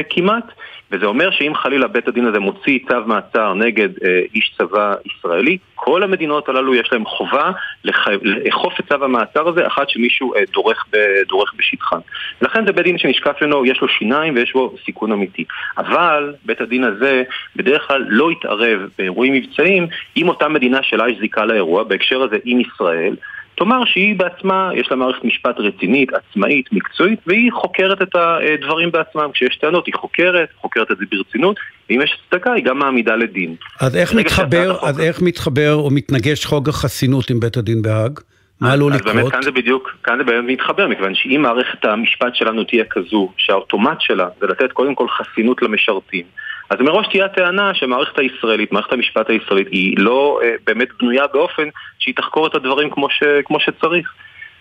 כמעט 0.10 0.46
וזה 0.92 1.06
אומר 1.06 1.32
שאם 1.32 1.56
חלילה 1.56 1.88
בית 1.88 2.08
הדין 2.08 2.26
הזה 2.26 2.40
מוציא 2.40 2.80
צו 2.88 2.96
מעצר 3.06 3.54
נגד 3.54 3.90
אה, 4.04 4.22
איש 4.36 4.56
צבא 4.58 4.94
ישראלי, 5.06 5.58
כל 5.76 6.04
המדינות 6.04 6.50
הללו 6.50 6.76
יש 6.76 6.90
להם 6.92 7.06
חובה. 7.06 7.52
לאכוף 7.84 8.80
את 8.80 8.88
צו 8.90 9.04
המעצר 9.04 9.48
הזה 9.48 9.68
אחת 9.68 9.90
שמישהו 9.90 10.36
אה, 10.36 10.42
דורך, 10.54 10.86
ב... 10.92 10.98
דורך 11.28 11.54
בשטחן. 11.58 11.98
ולכן 12.42 12.66
זה 12.66 12.72
בית 12.72 12.84
דין 12.84 12.98
שנשקף 12.98 13.42
לנו, 13.42 13.66
יש 13.66 13.82
לו 13.82 13.88
שיניים 13.88 14.36
ויש 14.36 14.54
בו 14.54 14.76
סיכון 14.86 15.12
אמיתי. 15.12 15.46
אבל 15.78 16.34
בית 16.46 16.62
הדין 16.62 16.84
הזה 16.84 17.24
בדרך 17.56 17.88
כלל 17.88 18.06
לא 18.08 18.32
יתערב 18.32 18.80
באירועים 18.98 19.34
מבצעיים 19.34 19.88
עם 20.16 20.30
אותה 20.30 20.48
מדינה 20.48 20.84
שלה 20.84 21.10
יש 21.10 21.18
זיקה 21.20 21.46
לאירוע, 21.46 21.84
בהקשר 21.84 22.22
הזה 22.22 22.38
עם 22.46 22.60
ישראל. 22.60 23.16
תאמר 23.58 23.86
שהיא 23.86 24.16
בעצמה, 24.16 24.70
יש 24.76 24.88
לה 24.92 24.98
מערכת 24.98 25.24
משפט 25.24 25.56
רצינית, 25.60 26.10
עצמאית, 26.14 26.66
מקצועית, 26.72 27.20
והיא 27.28 27.52
חוקרת 27.52 28.02
את 28.02 28.16
הדברים 28.16 28.92
בעצמם. 28.92 29.30
כשיש 29.34 29.58
טענות 29.58 29.86
היא 29.86 29.94
חוקרת, 29.96 30.50
חוקרת 30.62 30.92
את 30.92 30.98
זה 30.98 31.06
ברצינות, 31.12 31.56
ואם 31.90 32.02
יש 32.02 32.18
הצדקה 32.28 32.54
היא 32.54 32.64
גם 32.64 32.80
מעמידה 32.80 33.16
לדין. 33.16 33.56
אז 33.82 33.96
איך 33.96 34.14
מתחבר, 34.14 34.78
אז 34.82 35.00
איך 35.00 35.22
מתחבר 35.22 35.74
או 35.74 35.92
מתנגש 35.92 36.46
חוק 36.46 36.68
החסינות 36.68 37.30
עם 37.30 37.40
בית 37.40 37.58
הדין 37.58 37.82
בהאג? 37.82 38.20
מה 38.62 38.74
עלול 38.74 38.94
לקרות? 38.94 39.08
אז 39.08 39.16
באמת 39.16 39.32
כאן 39.32 39.42
זה 39.42 39.52
בדיוק, 39.52 39.96
כאן 40.04 40.18
זה 40.18 40.24
באמת 40.24 40.52
מתחבר, 40.52 40.88
מכיוון 40.88 41.16
שאם 41.16 41.42
מערכת 41.42 41.86
המשפט 41.86 42.36
שלנו 42.36 42.64
תהיה 42.64 42.84
כזו, 42.90 43.32
שהאוטומט 43.38 44.02
שלה 44.02 44.28
זה 44.40 44.48
לתת 44.48 44.72
קודם 44.72 44.96
כל 44.96 45.08
חסינות 45.10 45.62
למשרתים, 45.62 46.26
אז 46.70 46.78
מראש 46.80 47.08
תהיה 47.08 47.26
הטענה 47.26 47.74
שהמערכת 47.74 48.20
הישראלית, 48.20 48.72
מערכת 48.72 48.94
המשפט 48.94 49.30
הישראלית, 49.30 49.68
היא 49.72 49.96
לא 49.98 50.40
אה, 50.44 50.52
באמת 50.66 50.88
בנויה 51.00 51.28
באופן 51.28 51.70
שהיא 52.00 52.16
תחקור 52.16 52.48
את 52.48 52.56
הדברים 52.56 52.90
כמו, 52.90 53.10
ש, 53.10 53.24
כמו 53.46 53.60
שצריך. 53.60 54.14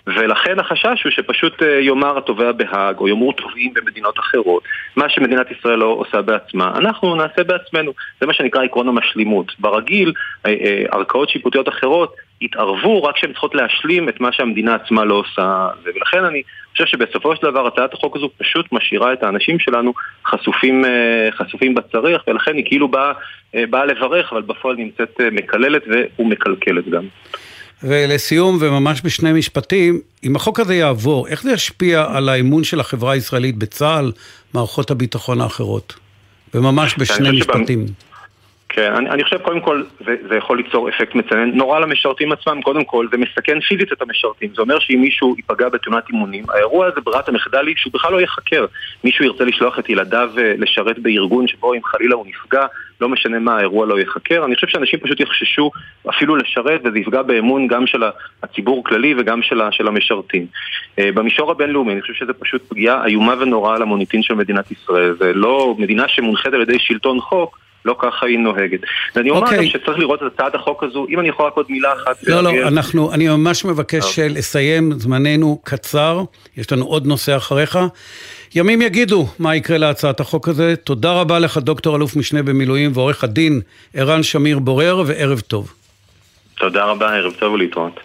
ולכן 0.06 0.58
החשש 0.58 1.04
הוא 1.04 1.12
שפשוט 1.12 1.62
אה, 1.62 1.80
יאמר 1.80 2.18
התובע 2.18 2.52
בהאג, 2.52 2.98
או 2.98 3.08
יאמרו 3.08 3.32
תובעים 3.32 3.74
במדינות 3.74 4.18
אחרות, 4.18 4.62
מה 4.96 5.08
שמדינת 5.08 5.46
ישראל 5.50 5.78
לא 5.78 5.86
עושה 5.86 6.22
בעצמה, 6.22 6.72
אנחנו 6.76 7.14
נעשה 7.14 7.44
בעצמנו. 7.44 7.92
זה 8.20 8.26
מה 8.26 8.32
שנקרא 8.34 8.64
עקרון 8.64 8.88
המשלימות. 8.88 9.52
ברגיל, 9.58 10.12
אה, 10.46 10.50
אה, 10.50 10.84
ערכאות 10.90 11.28
שיפוטיות 11.28 11.68
אחרות 11.68 12.14
יתערבו 12.40 13.02
רק 13.02 13.14
כשהן 13.14 13.30
צריכות 13.30 13.54
להשלים 13.54 14.08
את 14.08 14.20
מה 14.20 14.32
שהמדינה 14.32 14.74
עצמה 14.74 15.04
לא 15.04 15.14
עושה. 15.14 15.68
ולכן 15.84 16.24
אני 16.24 16.42
חושב 16.72 16.86
שבסופו 16.86 17.36
של 17.36 17.42
דבר 17.42 17.66
הצעת 17.66 17.94
החוק 17.94 18.16
הזו 18.16 18.30
פשוט 18.38 18.66
משאירה 18.72 19.12
את 19.12 19.22
האנשים 19.22 19.58
שלנו 19.58 19.92
חשופים, 20.26 20.84
אה, 20.84 21.28
חשופים 21.38 21.74
בצריח, 21.74 22.22
ולכן 22.28 22.54
היא 22.54 22.64
כאילו 22.66 22.88
באה, 22.88 23.12
אה, 23.54 23.64
באה 23.70 23.84
לברך, 23.84 24.32
אבל 24.32 24.42
בפועל 24.42 24.76
נמצאת 24.76 25.20
אה, 25.20 25.30
מקללת 25.30 25.82
ומקלקלת 26.18 26.88
גם. 26.88 27.04
ולסיום, 27.82 28.58
וממש 28.60 29.00
בשני 29.04 29.32
משפטים, 29.32 30.00
אם 30.24 30.36
החוק 30.36 30.60
הזה 30.60 30.74
יעבור, 30.74 31.28
איך 31.28 31.42
זה 31.42 31.52
ישפיע 31.52 32.06
על 32.14 32.28
האמון 32.28 32.64
של 32.64 32.80
החברה 32.80 33.12
הישראלית 33.12 33.56
בצה"ל, 33.56 34.12
מערכות 34.54 34.90
הביטחון 34.90 35.40
האחרות? 35.40 35.94
וממש 36.54 36.94
בשני 36.98 37.30
משפטים. 37.30 37.86
שבא... 37.86 38.13
כן, 38.74 38.94
אני, 38.94 39.10
אני 39.10 39.24
חושב 39.24 39.38
קודם 39.38 39.60
כל 39.60 39.82
זה, 40.06 40.16
זה 40.28 40.36
יכול 40.36 40.56
ליצור 40.56 40.88
אפקט 40.88 41.14
מצנן 41.14 41.50
נורא 41.50 41.80
למשרתים 41.80 42.32
עצמם, 42.32 42.62
קודם 42.62 42.84
כל 42.84 43.06
זה 43.10 43.16
מסכן 43.16 43.60
פיזית 43.60 43.92
את 43.92 44.02
המשרתים, 44.02 44.50
זה 44.54 44.62
אומר 44.62 44.78
שאם 44.78 45.00
מישהו 45.00 45.34
ייפגע 45.36 45.68
בתאונת 45.68 46.08
אימונים, 46.08 46.44
האירוע 46.48 46.86
הזה 46.86 47.00
ברירת 47.00 47.28
המחדל 47.28 47.66
היא 47.66 47.74
שהוא 47.78 47.92
בכלל 47.92 48.12
לא 48.12 48.20
ייחקר. 48.20 48.66
מישהו 49.04 49.24
ירצה 49.24 49.44
לשלוח 49.44 49.78
את 49.78 49.88
ילדיו 49.88 50.30
אה, 50.38 50.54
לשרת 50.58 50.98
בארגון 50.98 51.48
שבו 51.48 51.74
אם 51.74 51.84
חלילה 51.84 52.14
הוא 52.14 52.26
נפגע, 52.26 52.66
לא 53.00 53.08
משנה 53.08 53.38
מה, 53.38 53.56
האירוע 53.56 53.86
לא 53.86 53.98
ייחקר. 53.98 54.44
אני 54.44 54.54
חושב 54.54 54.66
שאנשים 54.66 55.00
פשוט 55.00 55.20
יחששו 55.20 55.70
אפילו 56.10 56.36
לשרת 56.36 56.80
וזה 56.84 56.98
יפגע 56.98 57.22
באמון 57.22 57.66
גם 57.66 57.86
של 57.86 58.02
הציבור 58.42 58.82
הכללי 58.86 59.14
וגם 59.18 59.42
של, 59.42 59.60
של 59.70 59.88
המשרתים. 59.88 60.46
אה, 60.98 61.12
במישור 61.14 61.50
הבינלאומי 61.50 61.92
אני 61.92 62.00
חושב 62.00 62.14
שזה 62.14 62.32
פשוט 62.32 62.62
פגיעה 62.68 63.06
איומה 63.06 63.34
ונוראה 63.40 63.78
למוניטין 63.78 64.22
של 64.22 64.34
מדינת 64.34 64.70
ישראל. 64.70 65.16
זה 65.18 65.32
לא 65.34 65.74
מדינה 65.78 66.08
שמונחית 66.08 66.54
על 66.54 66.60
ידי 66.60 66.78
שלטון 66.78 67.20
חוק. 67.20 67.63
לא 67.84 67.96
ככה 67.98 68.26
היא 68.26 68.38
נוהגת. 68.38 68.80
ואני 69.16 69.30
אומר 69.30 69.40
okay. 69.40 69.44
אוקיי. 69.44 69.58
גם 69.58 69.64
שצריך 69.64 69.98
לראות 69.98 70.22
את 70.22 70.32
הצעת 70.34 70.54
החוק 70.54 70.84
הזו, 70.84 71.06
אם 71.10 71.20
אני 71.20 71.28
יכול 71.28 71.46
רק 71.46 71.52
עוד 71.54 71.66
מילה 71.68 71.92
אחת. 71.92 72.28
לא, 72.28 72.40
לא, 72.40 72.50
אנחנו, 72.50 73.12
אני 73.12 73.28
ממש 73.28 73.64
מבקש 73.64 74.02
okay. 74.02 74.08
אוקיי. 74.08 74.28
לסיים, 74.28 74.92
זמננו 74.92 75.60
קצר, 75.64 76.22
יש 76.56 76.72
לנו 76.72 76.84
עוד 76.84 77.06
נושא 77.06 77.36
אחריך. 77.36 77.78
ימים 78.54 78.82
יגידו 78.82 79.26
מה 79.38 79.56
יקרה 79.56 79.78
להצעת 79.78 80.20
החוק 80.20 80.48
הזה. 80.48 80.76
תודה 80.76 81.12
רבה 81.12 81.38
לך, 81.38 81.58
דוקטור 81.58 81.96
אלוף 81.96 82.16
משנה 82.16 82.42
במילואים 82.42 82.90
ועורך 82.94 83.24
הדין 83.24 83.60
ערן 83.94 84.22
שמיר 84.22 84.58
בורר, 84.58 85.02
וערב 85.06 85.40
טוב. 85.40 85.72
תודה 86.58 86.84
רבה, 86.84 87.14
ערב 87.16 87.32
טוב 87.32 87.52
ולהתראות. 87.52 88.00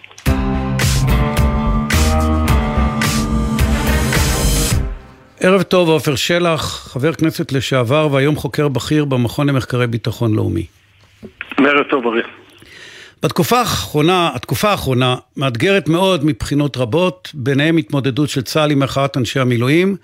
ערב 5.41 5.61
טוב, 5.61 5.89
עופר 5.89 6.15
שלח, 6.15 6.87
חבר 6.93 7.13
כנסת 7.13 7.51
לשעבר 7.51 8.07
והיום 8.11 8.35
חוקר 8.35 8.67
בכיר 8.67 9.05
במכון 9.05 9.49
למחקרי 9.49 9.87
ביטחון 9.87 10.35
לאומי. 10.35 10.65
ערב 11.57 11.83
טוב, 11.89 12.07
אריה. 12.07 12.23
בתקופה 13.23 13.59
האחרונה, 13.59 14.29
התקופה 14.35 14.69
האחרונה 14.69 15.15
מאתגרת 15.37 15.89
מאוד 15.89 16.25
מבחינות 16.25 16.77
רבות, 16.77 17.31
ביניהם 17.33 17.77
התמודדות 17.77 18.29
של 18.29 18.41
צה"ל 18.41 18.71
עם 18.71 18.79
מחאת 18.79 19.17
אנשי 19.17 19.39
המילואים, 19.39 19.95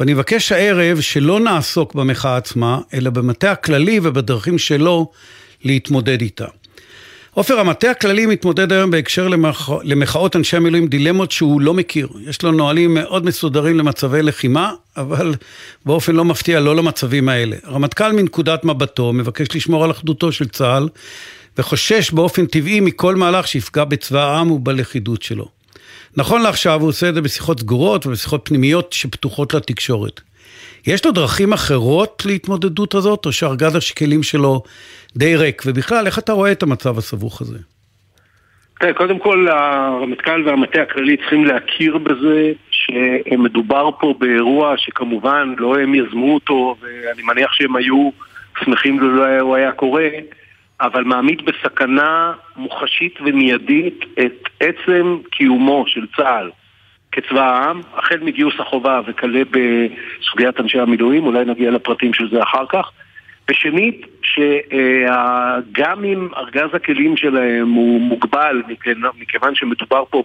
ואני 0.00 0.14
מבקש 0.14 0.52
הערב 0.52 1.00
שלא 1.00 1.40
נעסוק 1.40 1.94
במחאה 1.94 2.36
עצמה, 2.36 2.78
אלא 2.94 3.10
במטה 3.10 3.52
הכללי 3.52 4.00
ובדרכים 4.02 4.58
שלו 4.58 5.10
להתמודד 5.64 6.20
איתה. 6.20 6.46
עופר, 7.36 7.60
המטה 7.60 7.90
הכללי 7.90 8.26
מתמודד 8.26 8.72
היום 8.72 8.90
בהקשר 8.90 9.28
למח... 9.28 9.70
למחאות 9.82 10.36
אנשי 10.36 10.56
המילואים 10.56 10.86
דילמות 10.86 11.30
שהוא 11.30 11.60
לא 11.60 11.74
מכיר. 11.74 12.08
יש 12.28 12.42
לו 12.42 12.52
נהלים 12.52 12.94
מאוד 12.94 13.24
מסודרים 13.24 13.78
למצבי 13.78 14.22
לחימה, 14.22 14.72
אבל 14.96 15.34
באופן 15.86 16.14
לא 16.14 16.24
מפתיע 16.24 16.60
לא 16.60 16.76
למצבים 16.76 17.28
האלה. 17.28 17.56
הרמטכ"ל 17.64 18.12
מנקודת 18.12 18.64
מבטו 18.64 19.12
מבקש 19.12 19.56
לשמור 19.56 19.84
על 19.84 19.90
אחדותו 19.90 20.32
של 20.32 20.48
צה"ל, 20.48 20.88
וחושש 21.58 22.10
באופן 22.10 22.46
טבעי 22.46 22.80
מכל 22.80 23.16
מהלך 23.16 23.48
שיפגע 23.48 23.84
בצבא 23.84 24.24
העם 24.24 24.50
ובלכידות 24.50 25.22
שלו. 25.22 25.48
נכון 26.16 26.42
לעכשיו 26.42 26.80
הוא 26.80 26.88
עושה 26.88 27.08
את 27.08 27.14
זה 27.14 27.20
בשיחות 27.20 27.60
סגורות 27.60 28.06
ובשיחות 28.06 28.40
פנימיות 28.44 28.92
שפתוחות 28.92 29.54
לתקשורת. 29.54 30.20
יש 30.86 31.06
לו 31.06 31.12
דרכים 31.12 31.52
אחרות 31.52 32.22
להתמודדות 32.26 32.94
הזאת, 32.94 33.26
או 33.26 33.32
שארגז 33.32 33.76
השקלים 33.76 34.22
שלו 34.22 34.62
די 35.16 35.36
ריק? 35.36 35.62
ובכלל, 35.66 36.06
איך 36.06 36.18
אתה 36.18 36.32
רואה 36.32 36.52
את 36.52 36.62
המצב 36.62 36.98
הסבוך 36.98 37.40
הזה? 37.40 37.58
תראה, 38.80 38.92
קודם 38.92 39.18
כל 39.18 39.48
הרמטכ"ל 39.48 40.42
והמטה 40.46 40.82
הכללי 40.82 41.16
צריכים 41.16 41.44
להכיר 41.44 41.98
בזה 41.98 42.52
שמדובר 42.70 43.90
פה 44.00 44.14
באירוע 44.18 44.74
שכמובן 44.76 45.54
לא 45.58 45.78
הם 45.78 45.94
יזמו 45.94 46.34
אותו 46.34 46.76
ואני 46.80 47.22
מניח 47.22 47.52
שהם 47.52 47.76
היו 47.76 48.10
שמחים 48.64 49.00
לו 49.00 49.40
הוא 49.40 49.56
היה 49.56 49.72
קורה 49.72 50.08
אבל 50.80 51.04
מעמיד 51.04 51.42
בסכנה 51.44 52.32
מוחשית 52.56 53.18
ומיידית 53.20 54.04
את 54.18 54.48
עצם 54.60 55.16
קיומו 55.30 55.84
של 55.86 56.06
צה"ל 56.16 56.50
כצבא 57.16 57.40
העם, 57.40 57.80
החל 57.94 58.18
מגיוס 58.22 58.54
החובה 58.58 59.00
וכלה 59.06 59.42
בסוגיית 59.50 60.60
אנשי 60.60 60.78
המילואים, 60.78 61.24
אולי 61.24 61.44
נגיע 61.44 61.70
לפרטים 61.70 62.14
של 62.14 62.30
זה 62.30 62.42
אחר 62.42 62.66
כך. 62.68 62.90
ושנית, 63.50 64.06
שגם 64.22 66.04
אם 66.04 66.28
ארגז 66.36 66.74
הכלים 66.74 67.16
שלהם 67.16 67.70
הוא 67.70 68.00
מוגבל, 68.00 68.62
מכיוון 69.18 69.54
שמדובר 69.54 70.04
פה 70.10 70.22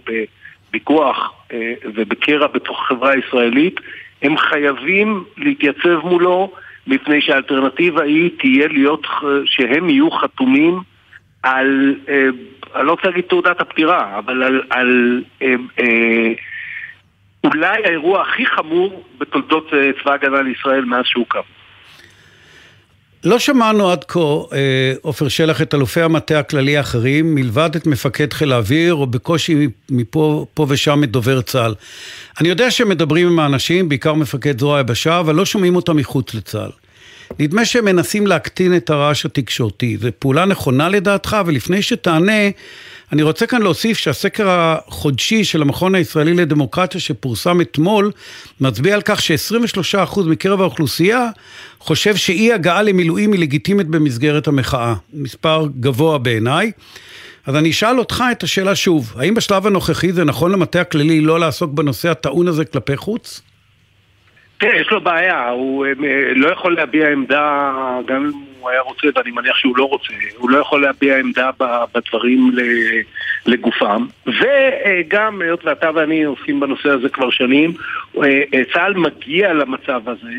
בוויכוח 0.68 1.32
אה, 1.52 1.74
ובקרע 1.84 2.46
בתוך 2.46 2.82
החברה 2.82 3.10
הישראלית, 3.10 3.80
הם 4.22 4.36
חייבים 4.36 5.24
להתייצב 5.36 6.00
מולו, 6.04 6.52
מפני 6.86 7.20
שהאלטרנטיבה 7.20 8.02
היא 8.02 8.30
תהיה 8.38 8.68
להיות, 8.68 9.06
שהם 9.44 9.90
יהיו 9.90 10.10
חתומים 10.10 10.78
על, 11.42 11.94
אה, 12.08 12.28
אני 12.76 12.86
לא 12.86 12.90
רוצה 12.90 13.08
להגיד 13.08 13.24
תעודת 13.24 13.60
הפטירה, 13.60 14.18
אבל 14.18 14.42
על, 14.42 14.62
על 14.70 15.22
אה, 15.42 15.54
אולי 17.44 17.84
האירוע 17.84 18.22
הכי 18.22 18.46
חמור 18.46 19.02
בתולדות 19.18 19.70
צבא 20.02 20.12
הגנה 20.12 20.42
לישראל 20.42 20.84
מאז 20.84 21.04
שהוקם. 21.06 21.40
לא 23.24 23.38
שמענו 23.38 23.90
עד 23.90 24.04
כה, 24.04 24.18
אה, 24.52 24.92
עופר 25.02 25.28
שלח, 25.28 25.62
את 25.62 25.74
אלופי 25.74 26.02
המטה 26.02 26.38
הכללי 26.38 26.76
האחרים, 26.76 27.34
מלבד 27.34 27.70
את 27.76 27.86
מפקד 27.86 28.32
חיל 28.32 28.52
האוויר, 28.52 28.94
או 28.94 29.06
בקושי 29.06 29.68
מפה 29.90 30.46
פה 30.54 30.66
ושם 30.68 31.04
את 31.04 31.10
דובר 31.10 31.40
צה"ל. 31.40 31.74
אני 32.40 32.48
יודע 32.48 32.70
שהם 32.70 32.88
מדברים 32.88 33.28
עם 33.28 33.38
האנשים, 33.38 33.88
בעיקר 33.88 34.14
מפקד 34.14 34.60
זרוע 34.60 34.76
היבשה, 34.76 35.20
אבל 35.20 35.34
לא 35.34 35.44
שומעים 35.44 35.76
אותם 35.76 35.96
מחוץ 35.96 36.34
לצה"ל. 36.34 36.70
נדמה 37.38 37.64
שהם 37.64 37.84
מנסים 37.84 38.26
להקטין 38.26 38.76
את 38.76 38.90
הרעש 38.90 39.26
התקשורתי. 39.26 39.96
זו 39.96 40.08
פעולה 40.18 40.44
נכונה 40.44 40.88
לדעתך, 40.88 41.36
ולפני 41.46 41.82
שתענה, 41.82 42.42
אני 43.12 43.22
רוצה 43.22 43.46
כאן 43.46 43.62
להוסיף 43.62 43.98
שהסקר 43.98 44.48
החודשי 44.48 45.44
של 45.44 45.62
המכון 45.62 45.94
הישראלי 45.94 46.34
לדמוקרטיה 46.34 47.00
שפורסם 47.00 47.60
אתמול, 47.60 48.10
מצביע 48.60 48.94
על 48.94 49.02
כך 49.04 49.22
ש-23% 49.22 50.20
מקרב 50.26 50.60
האוכלוסייה 50.60 51.28
חושב 51.78 52.16
שאי 52.16 52.52
הגעה 52.52 52.82
למילואים 52.82 53.32
היא 53.32 53.40
לגיטימית 53.40 53.86
במסגרת 53.86 54.46
המחאה. 54.46 54.94
מספר 55.12 55.66
גבוה 55.80 56.18
בעיניי. 56.18 56.72
אז 57.46 57.56
אני 57.56 57.70
אשאל 57.70 57.98
אותך 57.98 58.24
את 58.32 58.42
השאלה 58.42 58.74
שוב, 58.74 59.14
האם 59.18 59.34
בשלב 59.34 59.66
הנוכחי 59.66 60.12
זה 60.12 60.24
נכון 60.24 60.52
למטה 60.52 60.80
הכללי 60.80 61.20
לא 61.20 61.40
לעסוק 61.40 61.72
בנושא 61.72 62.10
הטעון 62.10 62.48
הזה 62.48 62.64
כלפי 62.64 62.96
חוץ? 62.96 63.42
תראה, 64.58 64.80
יש 64.80 64.88
לו 64.90 65.00
בעיה, 65.00 65.48
הוא 65.48 65.86
אה, 65.86 65.92
לא 66.34 66.52
יכול 66.52 66.74
להביע 66.74 67.08
עמדה, 67.08 67.72
גם 68.06 68.24
אם 68.24 68.51
הוא 68.62 68.70
היה 68.70 68.80
רוצה, 68.80 69.06
ואני 69.14 69.30
מניח 69.30 69.56
שהוא 69.56 69.76
לא 69.76 69.84
רוצה, 69.84 70.14
הוא 70.36 70.50
לא 70.50 70.58
יכול 70.58 70.82
להביע 70.82 71.18
עמדה 71.18 71.50
בדברים 71.94 72.50
לגופם. 73.46 74.06
וגם, 74.26 75.42
היות 75.42 75.64
ואתה 75.64 75.90
ואני 75.94 76.22
עוסקים 76.22 76.60
בנושא 76.60 76.88
הזה 76.88 77.08
כבר 77.08 77.30
שנים, 77.30 77.72
אה, 78.16 78.42
אה, 78.54 78.62
צה"ל 78.72 78.94
מגיע 78.94 79.52
למצב 79.52 80.08
הזה 80.08 80.32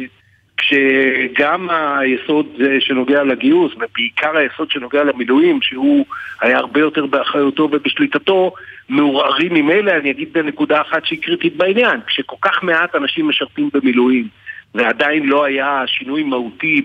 כשגם 0.57 1.67
היסוד 1.69 2.47
שנוגע 2.79 3.23
לגיוס, 3.23 3.71
ובעיקר 3.75 4.37
היסוד 4.37 4.71
שנוגע 4.71 5.03
למילואים, 5.03 5.59
שהוא 5.61 6.05
היה 6.41 6.57
הרבה 6.57 6.79
יותר 6.79 7.05
באחריותו 7.05 7.69
ובשליטתו, 7.71 8.53
מעורערים 8.89 9.53
ממילא, 9.53 9.91
אני 9.91 10.11
אגיד 10.11 10.33
בנקודה 10.33 10.81
אחת 10.81 11.05
שהיא 11.05 11.21
קריטית 11.21 11.55
בעניין, 11.55 11.99
כשכל 12.07 12.35
כך 12.41 12.63
מעט 12.63 12.95
אנשים 12.95 13.27
משרתים 13.27 13.69
במילואים 13.73 14.27
ועדיין 14.75 15.25
לא 15.25 15.43
היה 15.43 15.83
שינוי 15.87 16.23
מהותי 16.23 16.81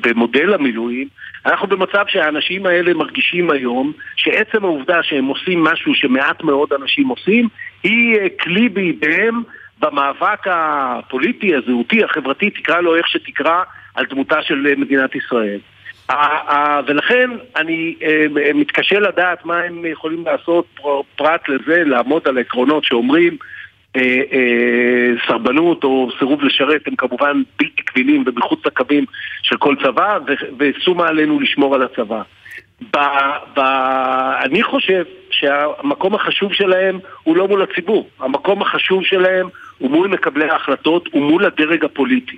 במודל 0.00 0.54
המילואים, 0.54 1.08
אנחנו 1.46 1.66
במצב 1.68 2.04
שהאנשים 2.08 2.66
האלה 2.66 2.94
מרגישים 2.94 3.50
היום 3.50 3.92
שעצם 4.16 4.64
העובדה 4.64 5.02
שהם 5.02 5.24
עושים 5.24 5.64
משהו 5.64 5.94
שמעט 5.94 6.42
מאוד 6.42 6.72
אנשים 6.72 7.08
עושים, 7.08 7.48
היא 7.82 8.18
אה, 8.18 8.26
כלי 8.40 8.68
בידיהם 8.68 9.42
במאבק 9.80 10.46
הפוליטי, 10.46 11.54
הזהותי, 11.54 12.04
החברתי, 12.04 12.50
תקרא 12.50 12.80
לו 12.80 12.96
איך 12.96 13.08
שתקרא, 13.08 13.62
על 13.94 14.04
דמותה 14.10 14.42
של 14.42 14.66
אה, 14.66 14.76
מדינת 14.76 15.14
ישראל. 15.14 15.58
ולכן 16.86 17.30
אני 17.56 17.94
אה, 18.02 18.52
מתקשה 18.54 18.98
לדעת 18.98 19.44
מה 19.44 19.58
הם 19.58 19.84
יכולים 19.84 20.24
לעשות 20.26 20.80
פרט 21.16 21.48
לזה, 21.48 21.84
לעמוד 21.84 22.28
על 22.28 22.38
עקרונות 22.38 22.84
שאומרים 22.84 23.36
סרבנות 25.26 25.84
או 25.84 26.08
סירוב 26.18 26.44
לשרת 26.44 26.82
הם 26.86 26.96
כמובן 26.96 27.42
בלתי 27.58 27.82
קבילים 27.82 28.24
ומחוץ 28.26 28.66
לקווים 28.66 29.04
של 29.42 29.56
כל 29.56 29.74
צבא 29.82 30.18
ושומה 30.58 31.08
עלינו 31.08 31.40
לשמור 31.40 31.74
על 31.74 31.82
הצבא. 31.82 32.22
ב, 32.92 32.98
ב, 33.56 33.60
אני 34.44 34.62
חושב 34.62 35.04
שהמקום 35.30 36.14
החשוב 36.14 36.52
שלהם 36.52 36.98
הוא 37.22 37.36
לא 37.36 37.48
מול 37.48 37.62
הציבור, 37.62 38.08
המקום 38.20 38.62
החשוב 38.62 39.04
שלהם 39.04 39.48
הוא 39.78 39.90
מול 39.90 40.08
מקבלי 40.08 40.50
ההחלטות, 40.50 41.08
הוא 41.12 41.22
מול 41.30 41.44
הדרג 41.44 41.84
הפוליטי. 41.84 42.36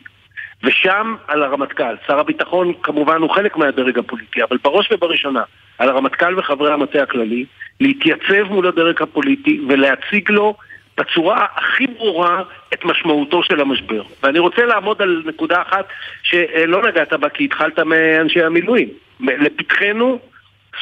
ושם 0.65 1.15
על 1.29 1.43
הרמטכ"ל, 1.43 1.95
שר 2.07 2.19
הביטחון 2.19 2.73
כמובן 2.83 3.21
הוא 3.21 3.31
חלק 3.31 3.57
מהדרג 3.57 3.99
הפוליטי, 3.99 4.43
אבל 4.43 4.57
בראש 4.65 4.93
ובראשונה 4.93 5.43
על 5.79 5.89
הרמטכ"ל 5.89 6.39
וחברי 6.39 6.73
המטה 6.73 7.03
הכללי 7.03 7.45
להתייצב 7.81 8.43
מול 8.51 8.67
הדרג 8.67 9.03
הפוליטי 9.03 9.61
ולהציג 9.69 10.31
לו 10.31 10.55
בצורה 10.97 11.47
הכי 11.55 11.87
ברורה 11.87 12.43
את 12.75 12.85
משמעותו 12.85 13.43
של 13.43 13.61
המשבר. 13.61 14.03
ואני 14.23 14.39
רוצה 14.39 14.65
לעמוד 14.65 15.03
על 15.03 15.23
נקודה 15.27 15.63
אחת 15.63 15.87
שלא 16.23 16.89
נגעת 16.89 17.13
בה 17.13 17.29
כי 17.29 17.45
התחלת 17.45 17.79
מאנשי 17.79 18.43
המילואים. 18.43 18.89
לפתחנו 19.21 20.19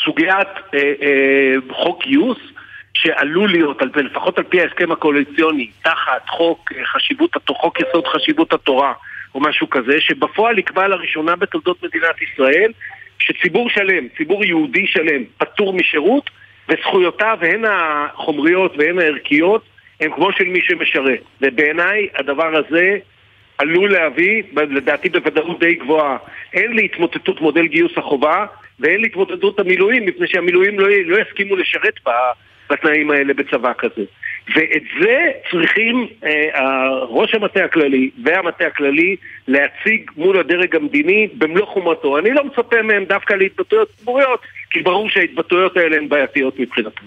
סוגיית 0.05 0.49
אה, 0.75 0.93
אה, 1.03 1.55
חוק 1.71 2.05
גיוס 2.05 2.39
שעלול 2.95 3.51
להיות, 3.51 3.83
לפחות 3.97 4.39
על 4.39 4.45
פי 4.45 4.61
ההסכם 4.61 4.93
הקואליציוני, 4.93 5.71
תחת 5.83 6.29
חוק 6.29 6.73
אה, 6.77 6.87
חשיבות, 6.87 7.37
חוק 7.49 7.79
יסוד 7.81 8.07
חשיבות 8.07 8.53
התורה 8.53 8.93
או 9.35 9.41
משהו 9.41 9.71
כזה, 9.71 10.01
שבפועל 10.01 10.59
יקבע 10.59 10.89
לראשונה 10.89 11.37
בתולדות 11.37 11.83
מדינת 11.83 12.23
ישראל 12.23 12.73
שציבור 13.19 13.71
שלם, 13.71 14.09
ציבור 14.17 14.45
יהודי 14.45 14.87
שלם, 14.87 15.23
פטור 15.39 15.73
משירות 15.73 16.31
וזכויותיו, 16.69 17.39
הן 17.43 17.65
החומריות 17.69 18.75
והן 18.79 18.99
הערכיות, 18.99 19.65
הן 20.05 20.11
כמו 20.15 20.33
של 20.33 20.45
מי 20.45 20.61
שמשרת. 20.63 21.21
ובעיניי 21.41 22.09
הדבר 22.15 22.57
הזה 22.57 22.97
עלול 23.59 23.93
להביא, 23.93 24.43
לדעתי 24.57 25.09
בוודאות 25.09 25.61
די 25.61 25.75
גבוהה, 25.75 26.17
הן 26.55 26.73
להתמוטטות 26.73 27.41
מודל 27.41 27.67
גיוס 27.67 27.93
החובה 27.97 28.47
והן 28.81 29.01
להתמוטטות 29.01 29.61
המילואים, 29.61 30.07
מפני 30.07 30.27
שהמילואים 30.27 30.81
לא, 30.81 30.89
לא 31.05 31.19
יסכימו 31.21 31.57
לשרת 31.57 32.01
בתנאים 32.71 33.11
האלה 33.11 33.35
בצבא 33.35 33.73
כזה. 33.79 34.03
ואת 34.57 34.83
זה 35.01 35.31
צריכים 35.51 36.07
אה, 36.25 36.89
ראש 37.09 37.35
המטה 37.35 37.65
הכללי 37.65 38.11
והמטה 38.25 38.67
הכללי 38.67 39.17
להציג 39.49 40.11
מול 40.17 40.39
הדרג 40.39 40.77
המדיני 40.77 41.29
במלוא 41.39 41.67
חומרתו. 41.67 42.19
אני 42.19 42.31
לא 42.31 42.45
מצפה 42.45 42.83
מהם 42.83 43.05
דווקא 43.05 43.35
להתבטאויות 43.35 43.89
ציבוריות, 43.97 44.41
כי 44.71 44.83
ברור 44.83 45.11
שההתבטאויות 45.11 45.77
האלה 45.77 45.97
הן 45.97 46.09
בעייתיות 46.09 46.59
מבחינתם. 46.59 47.05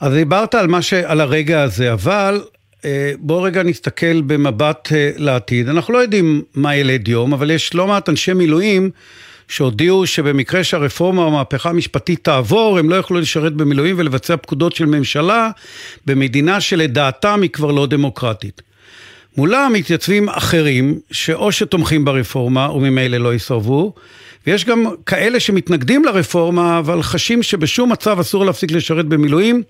אז 0.00 0.12
דיברת 0.12 0.54
על, 0.54 0.80
ש... 0.80 0.92
על 0.92 1.20
הרגע 1.20 1.62
הזה, 1.62 1.92
אבל 1.92 2.42
אה, 2.84 3.12
בואו 3.18 3.42
רגע 3.42 3.62
נסתכל 3.62 4.20
במבט 4.20 4.92
אה, 4.92 5.10
לעתיד. 5.16 5.68
אנחנו 5.68 5.94
לא 5.94 5.98
יודעים 5.98 6.42
מה 6.54 6.76
ילד 6.76 7.08
יום, 7.08 7.32
אבל 7.32 7.50
יש 7.50 7.74
לא 7.74 7.86
מעט 7.86 8.08
אנשי 8.08 8.32
מילואים 8.32 8.90
שהודיעו 9.48 10.06
שבמקרה 10.06 10.64
שהרפורמה 10.64 11.22
או 11.22 11.28
המהפכה 11.28 11.70
המשפטית 11.70 12.24
תעבור, 12.24 12.78
הם 12.78 12.90
לא 12.90 12.94
יוכלו 12.94 13.20
לשרת 13.20 13.52
במילואים 13.52 13.94
ולבצע 13.98 14.36
פקודות 14.36 14.76
של 14.76 14.86
ממשלה 14.86 15.50
במדינה 16.06 16.60
שלדעתם 16.60 17.42
היא 17.42 17.50
כבר 17.50 17.70
לא 17.70 17.86
דמוקרטית. 17.86 18.62
מולם 19.36 19.72
מתייצבים 19.72 20.28
אחרים 20.28 20.98
שאו 21.12 21.52
שתומכים 21.52 22.04
ברפורמה 22.04 22.72
וממילא 22.72 23.18
לא 23.18 23.34
יסרבו, 23.34 23.94
ויש 24.46 24.64
גם 24.64 24.86
כאלה 25.06 25.40
שמתנגדים 25.40 26.04
לרפורמה, 26.04 26.78
אבל 26.78 27.02
חשים 27.02 27.42
שבשום 27.42 27.92
מצב 27.92 28.18
אסור 28.20 28.44
להפסיק 28.44 28.70
לשרת 28.72 29.06
במילואים, 29.06 29.62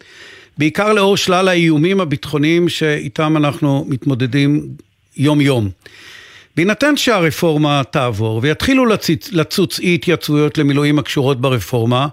בעיקר 0.58 0.92
לאור 0.92 1.16
שלל 1.16 1.48
האיומים 1.48 2.00
הביטחוניים 2.00 2.68
שאיתם 2.68 3.36
אנחנו 3.36 3.86
מתמודדים 3.88 4.68
יום-יום. 5.16 5.68
בהינתן 6.56 6.96
שהרפורמה 6.96 7.82
תעבור 7.90 8.40
ויתחילו 8.42 8.86
לצוץ, 9.32 9.80
אי 9.80 9.94
התייצבויות 9.94 10.58
למילואים 10.58 10.98
הקשורות 10.98 11.40
ברפורמה, 11.40 12.08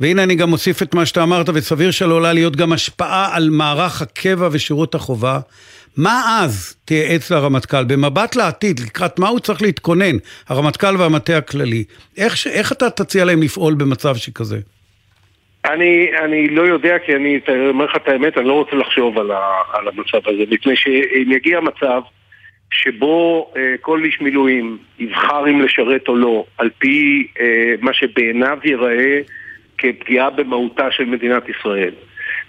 והנה 0.00 0.22
אני 0.22 0.34
גם 0.34 0.50
מוסיף 0.50 0.82
את 0.82 0.94
מה 0.94 1.06
שאתה 1.06 1.22
אמרת, 1.22 1.48
וסביר 1.54 1.90
שעלולה 1.90 2.32
להיות 2.32 2.56
גם 2.56 2.72
השפעה 2.72 3.36
על 3.36 3.48
מערך 3.50 4.02
הקבע 4.02 4.48
ושירות 4.52 4.94
החובה, 4.94 5.38
מה 5.96 6.22
אז 6.42 6.76
תייעץ 6.84 7.30
לרמטכ"ל? 7.30 7.84
במבט 7.84 8.36
לעתיד, 8.36 8.80
לקראת 8.80 9.18
מה 9.18 9.28
הוא 9.28 9.40
צריך 9.40 9.62
להתכונן, 9.62 10.16
הרמטכ"ל 10.48 10.96
והמטה 10.96 11.36
הכללי? 11.36 11.84
איך, 12.18 12.46
איך 12.46 12.72
אתה 12.72 12.90
תציע 12.90 13.24
להם 13.24 13.42
לפעול 13.42 13.74
במצב 13.74 14.16
שכזה? 14.16 14.58
אני, 15.64 16.06
אני 16.24 16.48
לא 16.48 16.62
יודע, 16.62 16.98
כי 17.06 17.16
אני 17.16 17.40
אומר 17.68 17.84
לך 17.84 17.96
את 17.96 18.08
האמת, 18.08 18.38
אני 18.38 18.48
לא 18.48 18.52
רוצה 18.52 18.76
לחשוב 18.76 19.18
על, 19.18 19.30
ה, 19.30 19.42
על 19.72 19.88
המצב 19.88 20.28
הזה, 20.28 20.42
מפני 20.50 20.76
שאם 20.76 21.32
יגיע 21.32 21.60
מצב 21.60 22.00
שבו 22.70 23.52
אה, 23.56 23.74
כל 23.80 24.04
איש 24.04 24.20
מילואים 24.20 24.78
יבחר 24.98 25.48
אם 25.50 25.60
לשרת 25.60 26.08
או 26.08 26.16
לא, 26.16 26.44
על 26.58 26.70
פי 26.78 27.26
אה, 27.40 27.74
מה 27.80 27.92
שבעיניו 27.94 28.58
ייראה 28.64 29.20
כפגיעה 29.78 30.30
במהותה 30.30 30.90
של 30.90 31.04
מדינת 31.04 31.42
ישראל, 31.48 31.94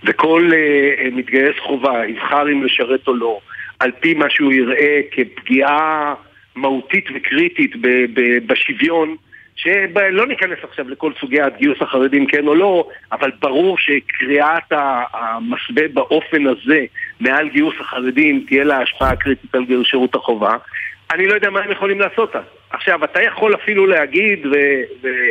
וכל 0.04 0.50
uh, 0.52 1.16
מתגייס 1.16 1.56
חובה 1.60 2.06
יבחר 2.08 2.52
אם 2.52 2.64
לשרת 2.64 3.08
או 3.08 3.16
לא, 3.16 3.40
על 3.80 3.92
פי 4.00 4.14
מה 4.14 4.30
שהוא 4.30 4.54
יראה 4.54 5.02
כפגיעה 5.12 6.14
מהותית 6.56 7.06
וקריטית 7.16 7.76
ב- 7.82 8.06
ב- 8.14 8.48
בשוויון, 8.48 9.16
שלא 9.56 10.28
ניכנס 10.28 10.58
עכשיו 10.64 10.90
לכל 10.90 11.12
סוגיית 11.20 11.58
גיוס 11.58 11.82
החרדים 11.82 12.28
כן 12.28 12.48
או 12.48 12.56
לא, 12.56 12.88
אבל 13.12 13.32
ברור 13.40 13.78
שקריאת 13.78 14.72
המסווה 15.14 15.88
באופן 15.94 16.48
הזה 16.48 16.86
מעל 17.20 17.50
גיוס 17.50 17.76
החרדים 17.80 18.44
תהיה 18.48 18.64
לה 18.64 18.82
השפעה 18.82 19.16
קריטית 19.16 19.56
על 19.56 19.66
שירות 19.84 20.16
החובה. 20.16 20.56
אני 21.14 21.28
לא 21.28 21.34
יודע 21.34 21.50
מה 21.50 21.60
הם 21.60 21.72
יכולים 21.72 22.00
לעשות 22.00 22.36
אז. 22.36 22.44
עכשיו, 22.70 23.04
אתה 23.04 23.22
יכול 23.22 23.56
אפילו 23.56 23.86
להגיד, 23.86 24.46
ויש 24.46 24.86
ו- 25.04 25.30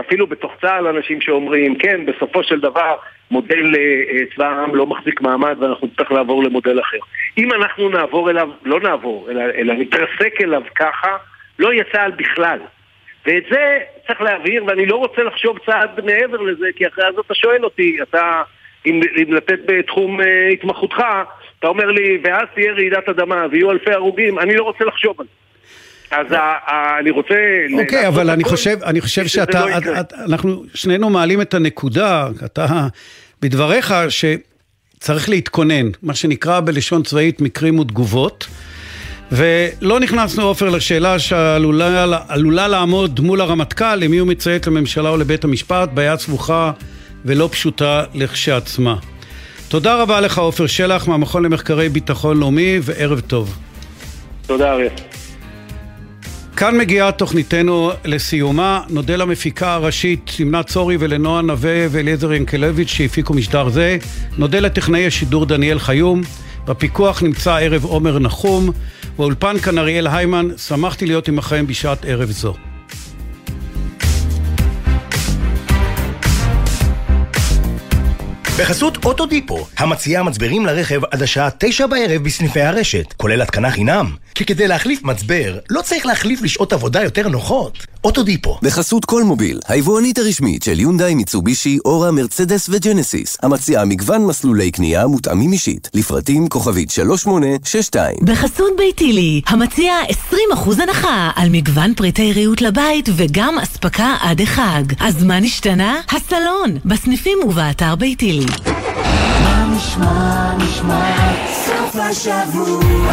אפילו 0.00 0.26
בתוך 0.26 0.52
צה"ל 0.60 0.86
אנשים 0.86 1.20
שאומרים, 1.20 1.78
כן, 1.78 2.06
בסופו 2.06 2.42
של 2.42 2.60
דבר 2.60 2.96
מודל 3.30 3.74
אה, 3.76 3.80
אה, 3.80 4.20
צבא 4.34 4.46
העם 4.46 4.74
לא 4.74 4.86
מחזיק 4.86 5.20
מעמד 5.20 5.56
ואנחנו 5.60 5.86
נצטרך 5.86 6.12
לעבור 6.12 6.44
למודל 6.44 6.80
אחר. 6.80 6.98
אם 7.38 7.52
אנחנו 7.52 7.88
נעבור 7.88 8.30
אליו, 8.30 8.48
לא 8.64 8.80
נעבור, 8.80 9.30
אלא, 9.30 9.42
אלא 9.42 9.74
נתרסק 9.74 10.40
אליו 10.40 10.62
ככה, 10.74 11.16
לא 11.58 11.72
יהיה 11.72 11.84
צה"ל 11.92 12.10
בכלל. 12.10 12.58
ואת 13.26 13.44
זה 13.50 13.78
צריך 14.06 14.20
להבהיר, 14.20 14.64
ואני 14.64 14.86
לא 14.86 14.96
רוצה 14.96 15.22
לחשוב 15.22 15.58
צעד 15.66 16.04
מעבר 16.04 16.40
לזה, 16.40 16.66
כי 16.76 16.86
אחרי 16.86 17.04
זה 17.14 17.20
אתה 17.26 17.34
שואל 17.34 17.64
אותי, 17.64 17.98
אתה, 18.02 18.42
אם, 18.86 19.00
אם 19.22 19.32
לתת 19.32 19.58
בתחום 19.66 20.20
uh, 20.20 20.24
התמחותך, 20.52 21.02
אתה 21.58 21.68
אומר 21.68 21.86
לי, 21.86 22.18
ואז 22.24 22.46
תהיה 22.54 22.72
רעידת 22.72 23.08
אדמה 23.08 23.46
ויהיו 23.50 23.70
אלפי 23.70 23.92
הרוגים, 23.92 24.38
אני 24.38 24.56
לא 24.56 24.62
רוצה 24.62 24.84
לחשוב 24.84 25.20
על 25.20 25.26
זה. 25.26 25.41
אז 26.12 26.26
אני 27.00 27.10
רוצה... 27.10 27.34
אוקיי, 27.80 28.08
אבל 28.08 28.30
אני 28.30 28.44
חושב, 28.44 28.78
אני 28.84 29.00
חושב 29.00 29.26
שאתה, 29.26 29.66
לא 29.66 29.76
אנחנו 30.24 30.64
שנינו 30.74 31.10
מעלים 31.10 31.40
את 31.40 31.54
הנקודה, 31.54 32.28
אתה 32.44 32.86
בדבריך 33.42 33.94
שצריך 34.08 35.28
להתכונן, 35.28 35.90
מה 36.02 36.14
שנקרא 36.14 36.60
בלשון 36.60 37.02
צבאית 37.02 37.40
מקרים 37.40 37.78
ותגובות. 37.78 38.46
ולא 39.32 40.00
נכנסנו, 40.00 40.42
עופר, 40.42 40.68
לשאלה 40.68 41.18
שעלולה 41.18 42.68
לעמוד 42.68 43.20
מול 43.20 43.40
הרמטכ"ל, 43.40 43.94
למי 43.94 44.18
הוא 44.18 44.28
מציית 44.28 44.66
לממשלה 44.66 45.08
או 45.10 45.16
לבית 45.16 45.44
המשפט, 45.44 45.88
בעיה 45.94 46.16
סבוכה 46.16 46.72
ולא 47.24 47.48
פשוטה 47.52 48.04
לכשעצמה. 48.14 48.96
תודה 49.68 50.02
רבה 50.02 50.20
לך, 50.20 50.38
עופר 50.38 50.66
שלח, 50.66 51.08
מהמכון 51.08 51.44
למחקרי 51.44 51.88
ביטחון 51.88 52.40
לאומי, 52.40 52.78
וערב 52.82 53.20
טוב. 53.20 53.58
תודה, 54.46 54.72
אריה. 54.72 54.90
כאן 56.56 56.78
מגיעה 56.78 57.12
תוכניתנו 57.12 57.90
לסיומה. 58.04 58.80
נודה 58.88 59.16
למפיקה 59.16 59.74
הראשית, 59.74 60.30
תמנת 60.36 60.66
צורי 60.66 60.96
ולנועה 61.00 61.42
נווה 61.42 61.86
ואליעזר 61.90 62.32
ינקלביץ' 62.32 62.88
שהפיקו 62.88 63.34
משדר 63.34 63.68
זה. 63.68 63.98
נודה 64.38 64.60
לטכנאי 64.60 65.06
השידור 65.06 65.46
דניאל 65.46 65.78
חיום. 65.78 66.20
בפיקוח 66.66 67.22
נמצא 67.22 67.54
ערב 67.54 67.84
עומר 67.84 68.18
נחום. 68.18 68.70
באולפן 69.16 69.58
כאן 69.58 69.78
אריאל 69.78 70.06
היימן. 70.06 70.48
שמחתי 70.56 71.06
להיות 71.06 71.28
עמכם 71.28 71.66
בשעת 71.66 72.04
ערב 72.04 72.30
זו. 72.30 72.54
בחסות 78.62 79.04
אוטודיפו, 79.04 79.66
המציעה 79.78 80.22
מצברים 80.22 80.66
לרכב 80.66 81.04
עד 81.10 81.22
השעה 81.22 81.48
תשע 81.58 81.86
בערב 81.86 82.24
בסניפי 82.24 82.60
הרשת, 82.60 83.12
כולל 83.16 83.42
התקנה 83.42 83.70
חינם. 83.70 84.16
כי 84.34 84.44
כדי 84.44 84.68
להחליף 84.68 85.02
מצבר, 85.02 85.58
לא 85.70 85.82
צריך 85.82 86.06
להחליף 86.06 86.42
לשעות 86.42 86.72
עבודה 86.72 87.02
יותר 87.02 87.28
נוחות. 87.28 87.86
אוטודיפו. 88.04 88.58
בחסות 88.62 89.04
כל 89.04 89.22
מוביל, 89.22 89.58
היבואנית 89.68 90.18
הרשמית 90.18 90.62
של 90.62 90.80
יונדאי, 90.80 91.14
מיצובישי, 91.14 91.78
אורה, 91.84 92.10
מרצדס 92.10 92.68
וג'נסיס, 92.72 93.36
המציעה 93.42 93.84
מגוון 93.84 94.26
מסלולי 94.26 94.70
קנייה 94.70 95.06
מותאמים 95.06 95.52
אישית, 95.52 95.90
לפרטים 95.94 96.48
כוכבית 96.48 96.90
3862. 96.90 98.16
בחסות 98.22 98.72
ביתילי, 98.78 99.40
המציע 99.46 99.92
20% 100.54 100.82
הנחה 100.82 101.30
על 101.36 101.48
מגוון 101.50 101.94
פריטי 101.94 102.32
ריהוט 102.32 102.60
לבית 102.60 103.08
וגם 103.16 103.58
אספקה 103.58 104.16
עד 104.20 104.40
החג. 104.40 104.82
אז 105.00 105.24
מה 105.24 105.40
נשתנה? 105.40 106.00
הסלון, 106.08 106.78
בסניפים 106.84 107.38
ובאתר 107.44 107.94
ביתילי. 107.94 108.46
מה 109.42 109.74
נשמע, 109.76 110.56
נשמע, 110.56 111.32
סוף 111.66 111.96
השבוע 111.96 113.12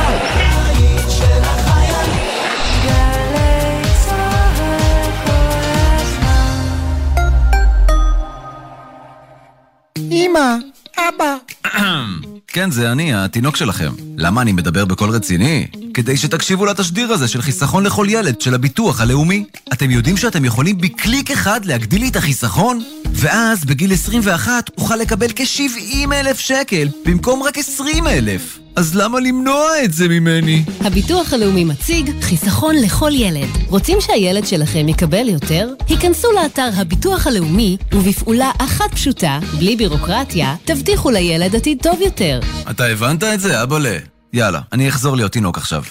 אמא, 10.26 10.56
אבא. 10.98 11.36
כן, 12.54 12.72
זה 12.72 12.92
אני, 12.92 13.14
התינוק 13.14 13.56
שלכם. 13.56 13.92
למה 14.18 14.42
אני 14.42 14.52
מדבר 14.52 14.86
בקול 14.86 15.10
רציני? 15.10 15.68
כדי 15.94 16.18
שתקשיבו 16.18 16.66
לתשדיר 16.66 17.12
הזה 17.14 17.28
של 17.28 17.42
חיסכון 17.42 17.84
לכל 17.84 18.08
ילד 18.10 18.42
של 18.42 18.54
הביטוח 18.54 19.02
הלאומי. 19.02 19.46
אתם 19.74 19.92
יודעים 19.92 20.18
שאתם 20.18 20.46
יכולים 20.46 20.78
בקליק 20.78 21.32
אחד 21.32 21.66
להגדיל 21.66 22.02
לי 22.02 22.10
את 22.10 22.16
החיסכון? 22.16 22.84
ואז 23.14 23.66
בגיל 23.66 23.94
21 23.94 24.70
אוכל 24.78 24.96
לקבל 24.96 25.28
כ-70 25.36 26.14
אלף 26.14 26.40
שקל 26.40 26.88
במקום 27.06 27.44
רק 27.44 27.58
20 27.58 28.08
אלף. 28.08 28.60
אז 28.80 28.96
למה 28.96 29.20
למנוע 29.20 29.84
את 29.84 29.94
זה 29.94 30.08
ממני? 30.08 30.64
הביטוח 30.82 31.34
הלאומי 31.34 31.64
מציג 31.64 32.12
חיסכון 32.22 32.76
לכל 32.76 33.12
ילד. 33.14 33.48
רוצים 33.68 34.02
שהילד 34.02 34.48
שלכם 34.48 34.88
יקבל 34.88 35.30
יותר? 35.30 35.70
היכנסו 35.88 36.28
לאתר 36.32 36.70
הביטוח 36.76 37.28
הלאומי, 37.28 37.78
ובפעולה 37.92 38.52
אחת 38.58 38.92
פשוטה, 38.92 39.40
בלי 39.58 39.76
בירוקרטיה, 39.76 40.56
תבטיחו 40.66 41.12
לילד 41.12 41.56
עתיד 41.56 41.78
טוב 41.82 42.02
יותר. 42.02 42.40
אתה 42.72 42.86
הבנת 42.86 43.24
את 43.24 43.40
זה, 43.40 43.64
אבאלה? 43.64 43.98
יאללה, 44.34 44.60
אני 44.74 44.90
אחזור 44.90 45.16
להיות 45.16 45.32
תינוק 45.32 45.58
עכשיו. 45.58 45.84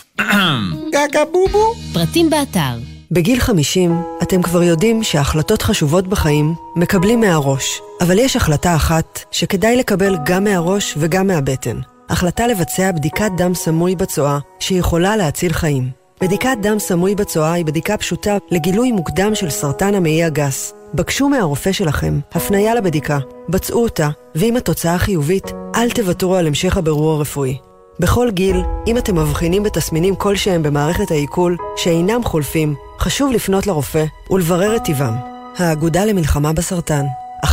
גגה 0.88 1.24
בובו. 1.32 1.74
פרטים 1.92 2.30
באתר. 2.30 2.78
בגיל 3.10 3.40
50 3.40 4.02
אתם 4.22 4.42
כבר 4.42 4.62
יודעים 4.62 5.02
שהחלטות 5.02 5.62
חשובות 5.62 6.08
בחיים 6.08 6.54
מקבלים 6.76 7.20
מהראש, 7.20 7.80
אבל 8.00 8.18
יש 8.18 8.36
החלטה 8.36 8.76
אחת 8.76 9.20
שכדאי 9.30 9.76
לקבל 9.76 10.16
גם 10.24 10.44
מהראש 10.44 10.94
וגם 10.98 11.26
מהבטן. 11.26 11.80
החלטה 12.10 12.46
לבצע 12.46 12.92
בדיקת 12.92 13.30
דם 13.36 13.54
סמוי 13.54 13.96
בצואה 13.96 14.38
שיכולה 14.60 15.16
להציל 15.16 15.52
חיים. 15.52 15.90
בדיקת 16.20 16.56
דם 16.62 16.78
סמוי 16.78 17.14
בצואה 17.14 17.52
היא 17.52 17.64
בדיקה 17.64 17.96
פשוטה 17.96 18.36
לגילוי 18.50 18.92
מוקדם 18.92 19.34
של 19.34 19.50
סרטן 19.50 19.94
המעי 19.94 20.24
הגס. 20.24 20.74
בקשו 20.94 21.28
מהרופא 21.28 21.72
שלכם 21.72 22.20
הפניה 22.32 22.74
לבדיקה, 22.74 23.18
בצעו 23.48 23.82
אותה, 23.82 24.08
ואם 24.34 24.56
התוצאה 24.56 24.98
חיובית, 24.98 25.52
אל 25.74 25.90
תוותרו 25.90 26.34
על 26.34 26.46
המשך 26.46 26.76
הבירור 26.76 27.12
הרפואי. 27.12 27.58
בכל 28.00 28.30
גיל, 28.30 28.62
אם 28.86 28.98
אתם 28.98 29.18
מבחינים 29.18 29.62
בתסמינים 29.62 30.16
כלשהם 30.16 30.62
במערכת 30.62 31.10
העיכול 31.10 31.56
שאינם 31.76 32.24
חולפים, 32.24 32.74
חשוב 33.00 33.32
לפנות 33.32 33.66
לרופא 33.66 34.04
ולברר 34.30 34.76
את 34.76 34.84
טיבם. 34.84 35.14
האגודה 35.56 36.04
למלחמה 36.04 36.52
בסרטן, 36.52 37.04
1-800-599-995 37.44 37.48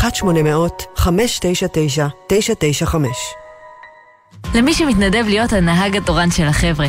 למי 4.54 4.74
שמתנדב 4.74 5.26
להיות 5.28 5.54
הנהג 5.54 5.98
התורן 5.98 6.32
של 6.32 6.48
החבר'ה. 6.48 6.88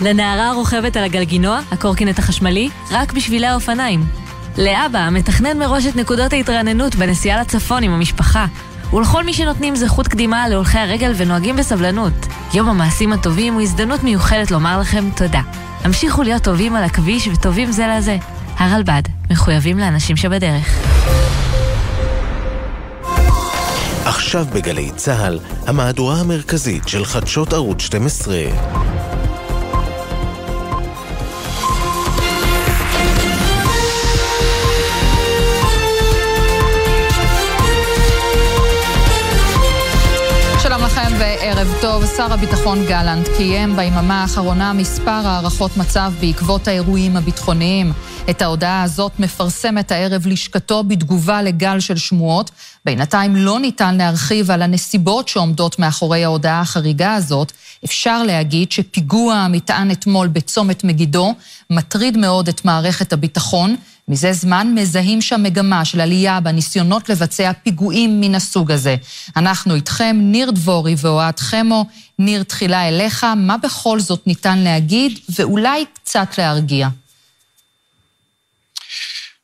לנערה 0.00 0.48
הרוכבת 0.48 0.96
על 0.96 1.04
הגלגינוע, 1.04 1.60
הקורקינט 1.72 2.18
החשמלי, 2.18 2.68
רק 2.90 3.12
בשבילי 3.12 3.46
האופניים. 3.46 4.04
לאבא 4.58 4.98
המתכנן 4.98 5.58
מראש 5.58 5.86
את 5.86 5.96
נקודות 5.96 6.32
ההתרעננות 6.32 6.94
בנסיעה 6.94 7.40
לצפון 7.40 7.82
עם 7.82 7.90
המשפחה. 7.90 8.46
ולכל 8.92 9.24
מי 9.24 9.32
שנותנים 9.32 9.76
זכות 9.76 10.08
קדימה 10.08 10.48
להולכי 10.48 10.78
הרגל 10.78 11.12
ונוהגים 11.16 11.56
בסבלנות. 11.56 12.26
יום 12.54 12.68
המעשים 12.68 13.12
הטובים 13.12 13.54
הוא 13.54 13.62
הזדמנות 13.62 14.02
מיוחדת 14.02 14.50
לומר 14.50 14.80
לכם 14.80 15.10
תודה. 15.16 15.40
המשיכו 15.84 16.22
להיות 16.22 16.42
טובים 16.42 16.76
על 16.76 16.84
הכביש 16.84 17.28
וטובים 17.28 17.72
זה 17.72 17.86
לזה. 17.86 18.16
הרלב"ד, 18.58 19.02
מחויבים 19.30 19.78
לאנשים 19.78 20.16
שבדרך. 20.16 20.95
עכשיו 24.16 24.46
בגלי 24.54 24.90
צה"ל, 24.96 25.38
המהדורה 25.66 26.14
המרכזית 26.14 26.88
של 26.88 27.04
חדשות 27.04 27.52
ערוץ 27.52 27.80
12. 27.80 28.36
ערב 41.40 41.74
טוב, 41.80 42.06
שר 42.16 42.32
הביטחון 42.32 42.84
גלנט 42.86 43.28
קיים 43.36 43.76
ביממה 43.76 44.22
האחרונה 44.22 44.72
מספר 44.72 45.10
הערכות 45.10 45.76
מצב 45.76 46.12
בעקבות 46.20 46.68
האירועים 46.68 47.16
הביטחוניים. 47.16 47.92
את 48.30 48.42
ההודעה 48.42 48.82
הזאת 48.82 49.12
מפרסמת 49.20 49.92
הערב 49.92 50.26
לשכתו 50.26 50.84
בתגובה 50.84 51.42
לגל 51.42 51.80
של 51.80 51.96
שמועות. 51.96 52.50
בינתיים 52.84 53.36
לא 53.36 53.60
ניתן 53.60 53.96
להרחיב 53.96 54.50
על 54.50 54.62
הנסיבות 54.62 55.28
שעומדות 55.28 55.78
מאחורי 55.78 56.24
ההודעה 56.24 56.60
החריגה 56.60 57.14
הזאת. 57.14 57.52
אפשר 57.84 58.22
להגיד 58.22 58.72
שפיגוע 58.72 59.34
המטען 59.34 59.90
אתמול 59.90 60.28
בצומת 60.28 60.84
מגידו 60.84 61.34
מטריד 61.70 62.16
מאוד 62.16 62.48
את 62.48 62.64
מערכת 62.64 63.12
הביטחון. 63.12 63.76
מזה 64.08 64.32
זמן 64.32 64.72
מזהים 64.74 65.20
שם 65.20 65.42
מגמה 65.42 65.84
של 65.84 66.00
עלייה 66.00 66.40
בניסיונות 66.40 67.08
לבצע 67.08 67.52
פיגועים 67.62 68.20
מן 68.20 68.34
הסוג 68.34 68.72
הזה. 68.72 68.96
אנחנו 69.36 69.74
איתכם, 69.74 70.16
ניר 70.20 70.50
דבורי 70.50 70.94
ואוהד 70.98 71.38
חמו. 71.38 71.86
ניר, 72.18 72.42
תחילה 72.42 72.88
אליך, 72.88 73.26
מה 73.36 73.56
בכל 73.56 74.00
זאת 74.00 74.26
ניתן 74.26 74.58
להגיד, 74.58 75.18
ואולי 75.38 75.84
קצת 75.94 76.38
להרגיע? 76.38 76.88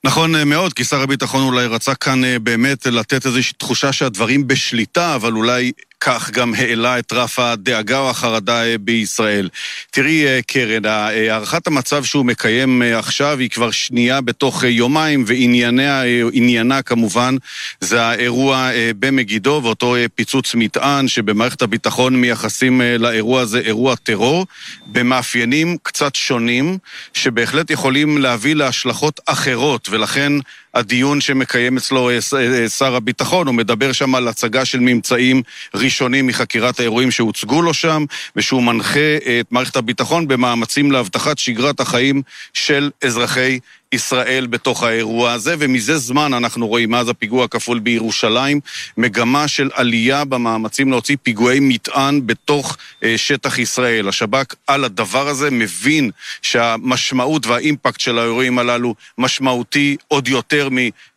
נכון 0.04 0.34
אה, 0.34 0.44
מאוד, 0.44 0.72
כי 0.72 0.84
שר 0.84 1.00
הביטחון 1.00 1.42
אולי 1.42 1.66
רצה 1.66 1.94
כאן 1.94 2.24
אה, 2.24 2.38
באמת 2.38 2.86
לתת 2.86 3.26
איזושהי 3.26 3.54
תחושה 3.54 3.92
שהדברים 3.92 4.46
בשליטה, 4.46 5.14
אבל 5.14 5.32
אולי 5.32 5.72
כך 6.04 6.30
גם 6.30 6.54
העלה 6.54 6.98
את 6.98 7.12
רף 7.12 7.38
הדאגה 7.38 7.98
או 7.98 8.10
החרדה 8.10 8.64
אה, 8.64 8.78
בישראל. 8.78 9.48
תראי, 9.90 10.26
אה, 10.26 10.40
קרן, 10.46 10.86
אה, 10.86 11.08
הערכת 11.32 11.66
המצב 11.66 12.04
שהוא 12.04 12.24
מקיים 12.24 12.82
עכשיו 12.82 13.38
היא 13.38 13.50
כבר 13.50 13.70
שנייה 13.70 14.20
בתוך 14.20 14.64
יומיים, 14.64 15.24
ועניינה 15.26 16.82
כמובן 16.82 17.36
זה 17.80 18.02
האירוע 18.02 18.70
במגידו 18.98 19.60
ואותו 19.64 19.94
פיצוץ 20.14 20.54
מטען 20.54 21.08
שבמערכת 21.08 21.62
הביטחון 21.62 22.16
מייחסים 22.16 22.80
לאירוע 22.98 23.40
הזה 23.40 23.58
אירוע 23.58 23.94
טרור, 23.94 24.46
במאפיינים 24.86 25.76
קצת 25.82 26.14
שונים, 26.14 26.78
שבהחלט 27.14 27.70
יכולים 27.70 28.18
להביא 28.18 28.54
להשלכות 28.54 29.20
אחרות, 29.26 29.88
ולכן 29.90 30.32
הדיון 30.74 31.20
שמקיים 31.20 31.76
אצלו 31.76 32.10
אה, 32.10 32.18
אה, 32.36 32.68
שר 32.68 32.94
הביטחון, 32.94 33.46
הוא 33.46 33.54
מדבר 33.54 33.92
שם 33.92 34.14
על 34.14 34.28
הצגה 34.28 34.64
של 34.64 34.80
ממצאים 34.80 35.42
ראשונים 35.74 36.26
מחקירת 36.26 36.80
האירועים 36.80 37.10
שהוצגו 37.10 37.62
לו 37.62 37.74
שם, 37.74 38.04
ושהוא 38.36 38.62
מנחה 38.62 39.16
את 39.40 39.52
מערכת 39.52 39.76
הביטחון 39.76 40.28
במאמצים 40.28 40.92
להבטחת 40.92 41.38
שגרת 41.38 41.80
החיים 41.80 42.22
של 42.52 42.90
אזרחי 43.04 43.58
ישראל 43.92 44.46
בתוך 44.46 44.82
האירוע 44.82 45.32
הזה, 45.32 45.54
ומזה 45.58 45.98
זמן 45.98 46.34
אנחנו 46.34 46.68
רואים, 46.68 46.90
מאז 46.90 47.08
הפיגוע 47.08 47.44
הכפול 47.44 47.78
בירושלים, 47.78 48.60
מגמה 48.96 49.48
של 49.48 49.70
עלייה 49.74 50.24
במאמצים 50.24 50.90
להוציא 50.90 51.16
פיגועי 51.22 51.60
מטען 51.60 52.26
בתוך 52.26 52.76
אה, 53.04 53.14
שטח 53.18 53.58
ישראל. 53.58 54.08
השב"כ 54.08 54.54
על 54.66 54.84
הדבר 54.84 55.28
הזה 55.28 55.50
מבין 55.50 56.10
שהמשמעות 56.42 57.46
והאימפקט 57.46 58.00
של 58.00 58.18
האירועים 58.18 58.58
הללו 58.58 58.94
משמעותי 59.18 59.96
עוד 60.08 60.28
יותר 60.28 60.68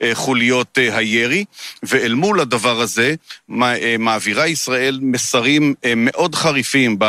מחוליות 0.03 0.77
אה, 0.77 0.97
הירי, 0.97 1.45
ואל 1.83 2.13
מול 2.13 2.39
הדבר 2.39 2.81
הזה 2.81 3.15
אה, 3.61 3.95
מעבירה 3.99 4.47
ישראל 4.47 4.99
מסרים 5.01 5.73
אה, 5.85 5.93
מאוד 5.95 6.35
חריפים, 6.35 6.99
ב, 6.99 7.03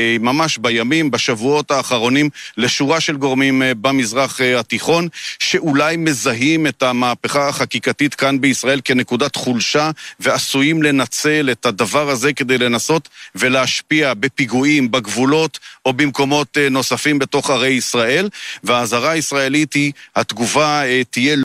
אה, 0.00 0.16
ממש 0.20 0.58
בימים, 0.58 1.10
בשבועות 1.10 1.70
האחרונים, 1.70 2.30
לשורה 2.56 3.00
של 3.00 3.16
גורמים 3.16 3.62
אה, 3.62 3.72
במזרח 3.74 4.40
אה, 4.40 4.60
התיכון. 4.60 5.07
שאולי 5.38 5.96
מזהים 5.96 6.66
את 6.66 6.82
המהפכה 6.82 7.48
החקיקתית 7.48 8.14
כאן 8.14 8.40
בישראל 8.40 8.80
כנקודת 8.84 9.36
חולשה 9.36 9.90
ועשויים 10.20 10.82
לנצל 10.82 11.48
את 11.52 11.66
הדבר 11.66 12.10
הזה 12.10 12.32
כדי 12.32 12.58
לנסות 12.58 13.08
ולהשפיע 13.34 14.14
בפיגועים, 14.14 14.90
בגבולות 14.90 15.58
או 15.86 15.92
במקומות 15.92 16.58
אה, 16.58 16.68
נוספים 16.68 17.18
בתוך 17.18 17.50
ערי 17.50 17.68
ישראל. 17.68 18.28
והאזהרה 18.64 19.10
הישראלית 19.10 19.72
היא, 19.72 19.92
התגובה 20.16 20.82
אה, 20.84 21.02
תהיה 21.10 21.36